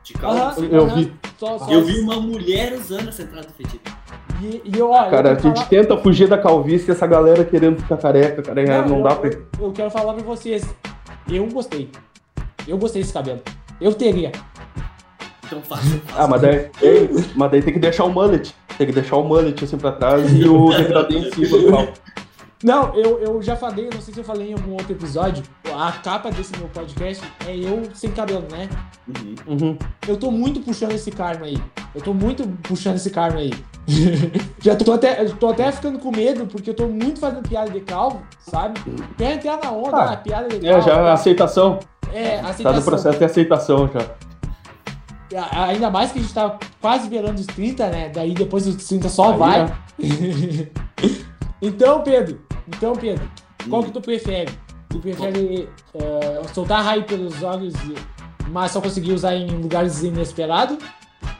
De 0.04 0.12
calma. 0.14 0.50
Aham, 0.50 0.64
Eu 0.70 0.84
aham. 0.86 0.94
vi. 0.96 1.12
Só- 1.38 1.58
só 1.58 1.70
Eu 1.70 1.84
vi 1.84 1.98
uma 2.00 2.20
mulher 2.20 2.72
usando 2.72 3.08
essa 3.08 3.22
entrada 3.22 3.46
do 3.48 3.54
Vegeta. 3.56 3.90
E, 4.40 4.62
e 4.64 4.78
eu, 4.78 4.90
ó, 4.90 5.04
eu 5.06 5.10
Cara, 5.10 5.32
a 5.32 5.36
quero 5.36 5.48
gente 5.48 5.54
falar- 5.56 5.66
tenta 5.68 5.96
fugir 5.98 6.28
da 6.28 6.38
calvície 6.38 6.88
e 6.88 6.92
essa 6.92 7.06
galera 7.06 7.44
querendo 7.44 7.80
ficar 7.80 7.96
careca, 7.96 8.42
cara. 8.42 8.60
é, 8.62 8.82
Não, 8.86 8.98
eu, 8.98 9.02
dá 9.02 9.14
pra. 9.16 9.30
eu, 9.30 9.42
eu 9.60 9.72
quero 9.72 9.90
falar 9.90 10.14
pra 10.14 10.22
vocês. 10.22 10.64
Eu 11.30 11.46
gostei. 11.46 11.90
Eu 12.66 12.78
gostei 12.78 13.02
desse 13.02 13.12
cabelo. 13.12 13.40
Eu 13.80 13.92
teria. 13.94 14.30
Então 15.46 15.60
faça. 15.62 16.00
Ah, 16.16 16.26
mas 16.28 16.40
daí, 16.42 16.68
ei, 16.82 17.08
mas 17.34 17.50
daí 17.50 17.62
tem 17.62 17.72
que 17.72 17.80
deixar 17.80 18.04
o 18.04 18.10
mullet. 18.10 18.54
Tem 18.76 18.86
que 18.86 18.92
deixar 18.92 19.16
o 19.16 19.24
mullet 19.24 19.64
assim 19.64 19.78
pra 19.78 19.92
trás 19.92 20.30
e 20.32 20.46
o 20.46 20.68
degradê 20.76 21.18
em 21.18 21.32
cima 21.32 21.58
do. 21.58 21.88
Não, 22.62 22.92
eu, 22.94 23.18
eu 23.20 23.40
já 23.42 23.54
falei, 23.54 23.88
não 23.92 24.00
sei 24.00 24.12
se 24.12 24.18
eu 24.18 24.24
falei 24.24 24.50
em 24.50 24.52
algum 24.54 24.72
outro 24.72 24.90
episódio. 24.92 25.44
A 25.72 25.92
capa 25.92 26.28
desse 26.30 26.56
meu 26.58 26.68
podcast 26.68 27.22
é 27.46 27.56
eu 27.56 27.82
sem 27.94 28.10
cabelo, 28.10 28.46
né? 28.50 28.68
Uhum. 29.06 29.34
Uhum. 29.46 29.78
Eu 30.08 30.16
tô 30.16 30.30
muito 30.30 30.58
puxando 30.60 30.92
esse 30.92 31.10
karma 31.12 31.46
aí. 31.46 31.56
Eu 31.94 32.00
tô 32.00 32.12
muito 32.12 32.48
puxando 32.64 32.96
esse 32.96 33.10
karma 33.10 33.38
aí. 33.38 33.52
já 34.60 34.74
tô 34.74 34.92
até, 34.92 35.24
tô 35.26 35.48
até 35.50 35.70
ficando 35.70 36.00
com 36.00 36.10
medo, 36.10 36.46
porque 36.46 36.70
eu 36.70 36.74
tô 36.74 36.88
muito 36.88 37.20
fazendo 37.20 37.48
piada 37.48 37.70
de 37.70 37.80
calvo, 37.80 38.22
sabe? 38.40 38.80
Quer 39.16 39.34
entrar 39.36 39.58
na 39.62 39.70
onda, 39.70 39.96
Ah, 39.96 40.12
ah, 40.12 40.16
piada 40.16 40.48
de 40.48 40.66
É, 40.66 40.72
calvo. 40.72 40.86
já 40.86 40.94
a 40.94 41.04
tá? 41.04 41.12
aceitação. 41.12 41.78
É, 42.12 42.38
Tá 42.38 42.48
aceitação. 42.48 42.80
no 42.80 42.84
processo 42.84 43.18
de 43.18 43.24
aceitação 43.24 43.88
já. 43.88 45.46
Ainda 45.68 45.90
mais 45.90 46.10
que 46.10 46.18
a 46.18 46.22
gente 46.22 46.34
tá 46.34 46.58
quase 46.80 47.06
beirando 47.08 47.38
os 47.40 47.46
30, 47.46 47.88
né? 47.88 48.08
Daí 48.12 48.34
depois 48.34 48.64
dos 48.64 48.76
30 48.88 49.08
só 49.10 49.32
Aí, 49.32 49.38
vai. 49.38 49.64
né? 49.64 49.72
então, 51.60 52.02
Pedro, 52.02 52.40
então, 52.68 52.94
Pedro, 52.94 53.30
qual 53.68 53.82
que 53.82 53.90
tu 53.90 54.00
prefere? 54.00 54.50
Tu 54.88 54.98
prefere 55.00 55.68
eh, 55.94 56.42
soltar 56.54 56.82
raio 56.84 57.04
pelos 57.04 57.42
olhos, 57.42 57.74
mas 58.50 58.70
só 58.72 58.80
conseguir 58.80 59.12
usar 59.12 59.34
em 59.34 59.48
lugares 59.48 60.02
inesperados? 60.02 60.78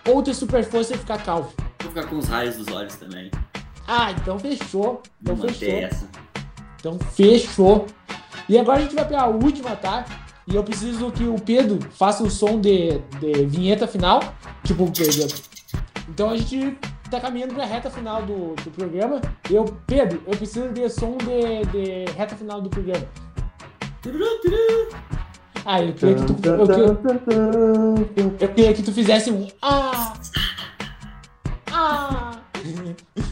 Ou 0.07 0.23
ter 0.23 0.35
super 0.35 0.65
força 0.65 0.95
e 0.95 0.99
ficar 0.99 1.19
calvo? 1.23 1.53
Vou 1.83 1.91
ficar 1.91 2.07
com 2.07 2.17
os 2.17 2.29
raios 2.29 2.57
dos 2.57 2.69
olhos 2.69 2.97
também. 2.97 3.31
Ah, 3.87 4.11
então 4.13 4.39
fechou. 4.39 5.03
Então 5.23 5.37
Vou 5.37 5.49
fechou. 5.49 5.79
essa. 5.79 6.09
Então 6.79 6.99
fechou. 7.13 7.87
E 8.49 8.59
agora 8.59 8.79
a 8.79 8.83
gente 8.83 8.95
vai 8.95 9.07
pra 9.07 9.27
última, 9.27 9.77
tá? 9.77 10.05
E 10.47 10.55
eu 10.55 10.65
preciso 10.65 11.11
que 11.11 11.25
o 11.25 11.35
Pedro 11.39 11.79
faça 11.93 12.23
o 12.23 12.31
som 12.31 12.61
de, 12.61 12.99
de 13.21 13.47
vinheta 13.47 13.87
final. 13.87 14.21
Tipo, 14.65 14.91
Pedro. 14.91 15.35
Então 16.09 16.31
a 16.31 16.37
gente 16.37 16.77
tá 17.11 17.21
caminhando 17.21 17.55
pra 17.55 17.65
reta 17.65 17.91
final 17.91 18.23
do, 18.23 18.55
do 18.57 18.71
programa. 18.71 19.21
Eu, 19.51 19.65
Pedro, 19.87 20.23
eu 20.27 20.37
preciso 20.37 20.69
de 20.69 20.89
som 20.89 21.17
de, 21.19 21.65
de 21.73 22.13
reta 22.13 22.37
final 22.37 22.61
do 22.61 22.69
programa. 22.71 23.05
Ah, 25.65 25.83
eu 25.83 25.93
queria 25.93 26.15
que 26.15 26.25
tu, 26.25 26.49
eu, 26.49 26.67
queria- 26.67 28.37
eu 28.41 28.49
queria 28.55 28.75
que 28.75 28.83
tu 28.83 28.93
fizesse 28.93 29.31
um. 29.31 29.47
Ah! 29.61 30.13
Ah! 31.73 32.31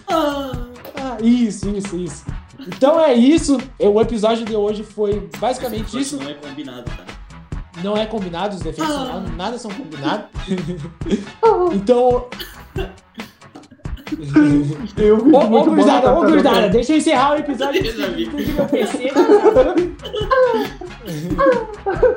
Ah, 0.09 1.17
isso, 1.23 1.69
isso, 1.71 1.97
isso. 1.97 2.25
Então 2.67 3.01
é 3.01 3.15
isso. 3.15 3.59
O 3.79 4.01
episódio 4.01 4.45
de 4.45 4.55
hoje 4.57 4.83
foi 4.83 5.29
basicamente 5.39 5.99
isso. 5.99 6.17
Não 6.19 6.29
é 6.29 6.35
combinado, 6.35 6.85
tá? 6.85 7.05
Não 7.83 7.97
é 7.97 8.07
combinado, 8.07 8.55
os 8.57 8.63
defeitos 8.63 8.95
não, 8.95 9.23
nada 9.37 9.59
são 9.59 9.71
combinados. 9.71 10.27
então. 11.75 12.29
Eu 14.97 15.17
Ô, 15.17 15.39
ô, 15.61 15.65
gurizada, 15.65 16.13
ô, 16.15 16.21
gurizada, 16.25 16.69
deixa 16.69 16.93
eu 16.93 16.97
encerrar 16.99 17.33
o 17.33 17.37
episódio 17.37 17.81
inclusive 18.21 18.53
meu 18.53 18.67
PC. 18.67 19.11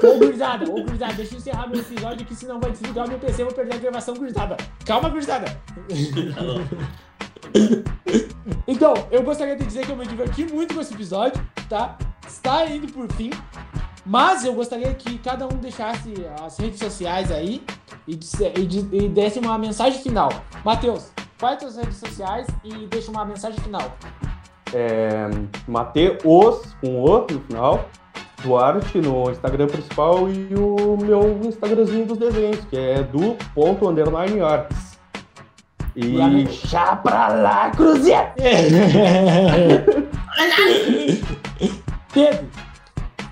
Ô, 0.03 0.17
gurizada, 0.17 0.65
ô, 0.69 0.83
gurizada, 0.83 1.13
deixa 1.13 1.33
eu 1.35 1.37
encerrar 1.39 1.67
meu 1.67 1.79
episódio 1.79 2.25
que 2.25 2.35
senão 2.35 2.59
vai 2.59 2.71
desligar 2.71 3.05
o 3.05 3.09
meu 3.09 3.19
PC 3.19 3.41
e 3.41 3.41
eu 3.41 3.45
vou 3.47 3.55
perder 3.55 3.75
a 3.75 3.77
gravação, 3.77 4.15
gurizada. 4.15 4.57
Calma, 4.85 5.09
gurizada. 5.09 5.45
Tá. 5.45 5.55
Então, 8.67 8.93
eu 9.11 9.23
gostaria 9.23 9.55
de 9.55 9.65
dizer 9.65 9.85
que 9.85 9.91
eu 9.91 9.95
me 9.95 10.05
diverti 10.05 10.45
muito 10.51 10.73
com 10.75 10.81
esse 10.81 10.93
episódio, 10.93 11.41
tá? 11.67 11.97
Está 12.27 12.65
indo 12.67 12.91
por 12.91 13.11
fim. 13.13 13.31
Mas 14.05 14.43
eu 14.45 14.53
gostaria 14.53 14.93
que 14.95 15.17
cada 15.19 15.45
um 15.45 15.57
deixasse 15.57 16.13
as 16.43 16.57
redes 16.57 16.79
sociais 16.79 17.31
aí 17.31 17.61
e, 18.07 18.15
disse- 18.15 18.51
e 18.57 18.65
de- 18.65 18.95
e 18.95 19.07
desse 19.07 19.37
uma 19.39 19.57
mensagem 19.57 20.01
final. 20.01 20.29
Matheus, 20.65 21.11
faz 21.39 21.59
suas 21.59 21.77
redes 21.77 21.97
sociais 21.97 22.45
e 22.63 22.85
deixa 22.87 23.09
uma 23.09 23.25
mensagem 23.25 23.59
final. 23.59 23.97
É, 24.73 25.27
Mateus, 25.67 26.75
com 26.79 27.01
O 27.03 27.19
no 27.31 27.39
final, 27.47 27.89
Duarte 28.43 28.99
no 28.99 29.31
Instagram 29.31 29.65
principal 29.67 30.29
e 30.29 30.53
o 30.55 30.95
meu 31.01 31.39
Instagramzinho 31.43 32.05
dos 32.05 32.17
desenhos, 32.19 32.59
que 32.65 32.77
é 32.77 33.01
do 33.03 33.35
ponto 33.55 33.87
underline 33.89 34.39
arts. 34.41 34.99
E 35.95 36.21
a- 36.21 36.51
chá 36.51 36.95
pra 36.97 37.29
lá, 37.29 37.71
Cruzeiro! 37.71 38.29
Pedro, 42.13 42.47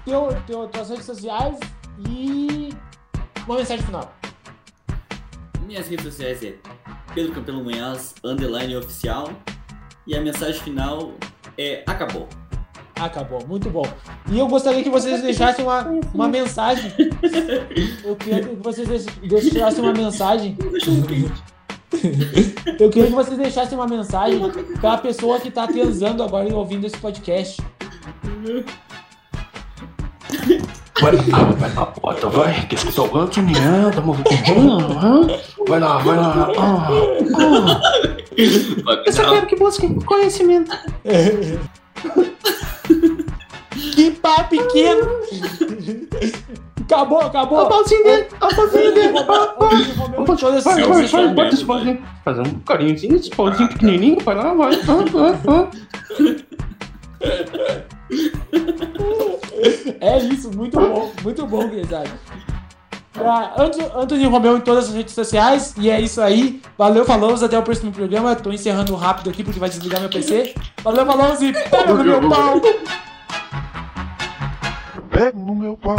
teu, 0.05 0.27
teu, 0.45 0.67
tuas 0.67 0.89
redes 0.89 1.05
sociais 1.05 1.57
e 2.09 2.69
uma 3.47 3.57
mensagem 3.57 3.85
final. 3.85 4.11
Minhas 5.65 5.87
redes 5.87 6.05
sociais 6.05 6.43
é 6.43 6.55
Pedro 7.13 7.33
Campelo 7.33 7.63
Munhoz, 7.63 8.15
underline 8.23 8.75
oficial. 8.75 9.29
E 10.05 10.15
a 10.15 10.21
mensagem 10.21 10.61
final 10.61 11.11
é 11.57 11.83
acabou. 11.85 12.27
Acabou, 12.95 13.45
muito 13.47 13.69
bom. 13.69 13.85
E 14.31 14.39
eu 14.39 14.47
gostaria 14.47 14.81
que 14.81 14.89
vocês 14.89 15.21
deixassem 15.21 15.63
uma, 15.63 15.83
uma 16.13 16.27
mensagem. 16.27 16.91
Eu 18.03 18.15
queria 18.15 18.43
que 18.43 18.55
vocês 18.55 18.87
deix- 18.87 19.05
deixassem 19.29 19.83
uma 19.83 19.93
mensagem. 19.93 20.57
Eu 22.79 22.89
queria 22.89 23.07
que 23.09 23.13
vocês 23.15 23.37
deixassem 23.37 23.77
uma 23.77 23.85
mensagem 23.87 24.39
para 24.81 24.93
a 24.93 24.97
pessoa 24.97 25.39
que 25.39 25.51
tá 25.51 25.67
transando 25.67 26.23
agora 26.23 26.49
e 26.49 26.53
ouvindo 26.53 26.85
esse 26.87 26.97
podcast. 26.97 27.61
Vai, 31.01 31.13
ah, 31.31 31.43
vai 31.57 31.69
na 31.73 31.85
porta, 31.85 32.27
vai, 32.27 32.65
que 32.67 32.75
esse 32.75 32.87
ah, 32.87 33.91
tá 33.93 34.01
movendo. 34.01 34.29
Vai 35.67 35.79
lá, 35.79 35.97
vai 35.99 36.17
lá. 36.17 36.51
Ah, 36.57 36.87
ah. 37.37 37.81
Eu 39.05 39.13
só 39.13 39.29
quero 39.29 39.45
que 39.45 39.55
busque 39.55 39.87
conhecimento. 40.05 40.71
Que 43.93 44.11
pá 44.11 44.43
pequeno! 44.43 45.07
Acabou, 46.81 47.19
acabou! 47.19 47.59
Olha 47.59 47.67
o 47.67 47.69
pauzinho 47.69 48.03
dele, 48.03 48.27
olha 48.41 48.51
o 48.51 48.55
pauzinho 48.55 48.93
dele. 48.93 49.13
Vai, 49.13 49.23
vai, 49.25 50.87
vai, 50.87 51.07
vai, 51.07 51.27
bota 51.33 51.53
esse 51.53 51.65
pauzinho. 51.65 52.03
Fazer 52.25 52.41
um 52.41 52.59
carinhozinho, 52.59 53.15
esse 53.15 53.29
pauzinho 53.29 53.69
pequenininho, 53.69 54.19
vai 54.23 54.35
lá, 54.35 54.53
vai. 54.53 54.75
Ah, 54.75 55.69
ah, 57.21 57.86
É 59.99 60.17
isso, 60.19 60.55
muito 60.55 60.79
bom, 60.79 61.11
muito 61.23 61.45
bom, 61.45 61.67
gurizada. 61.67 62.09
Pra 63.17 63.53
Antônio 63.95 64.29
Romeu 64.29 64.57
em 64.57 64.61
todas 64.61 64.89
as 64.89 64.93
redes 64.93 65.13
sociais. 65.15 65.73
E 65.77 65.89
é 65.89 65.99
isso 65.99 66.21
aí. 66.21 66.61
Valeu, 66.77 67.03
falou. 67.03 67.33
Até 67.33 67.57
o 67.57 67.63
próximo 67.63 67.91
programa. 67.91 68.35
Tô 68.35 68.51
encerrando 68.51 68.95
rápido 68.95 69.31
aqui 69.31 69.43
porque 69.43 69.59
vai 69.59 69.69
desligar 69.69 69.99
meu 69.99 70.09
PC. 70.09 70.53
Valeu, 70.83 71.03
falou 71.05 71.33
e 71.41 71.51
pega 71.51 71.93
no 71.93 72.03
meu 72.03 72.29
pau. 72.29 72.61
Pego 75.09 75.39
no 75.39 75.55
meu 75.55 75.75
pau. 75.75 75.95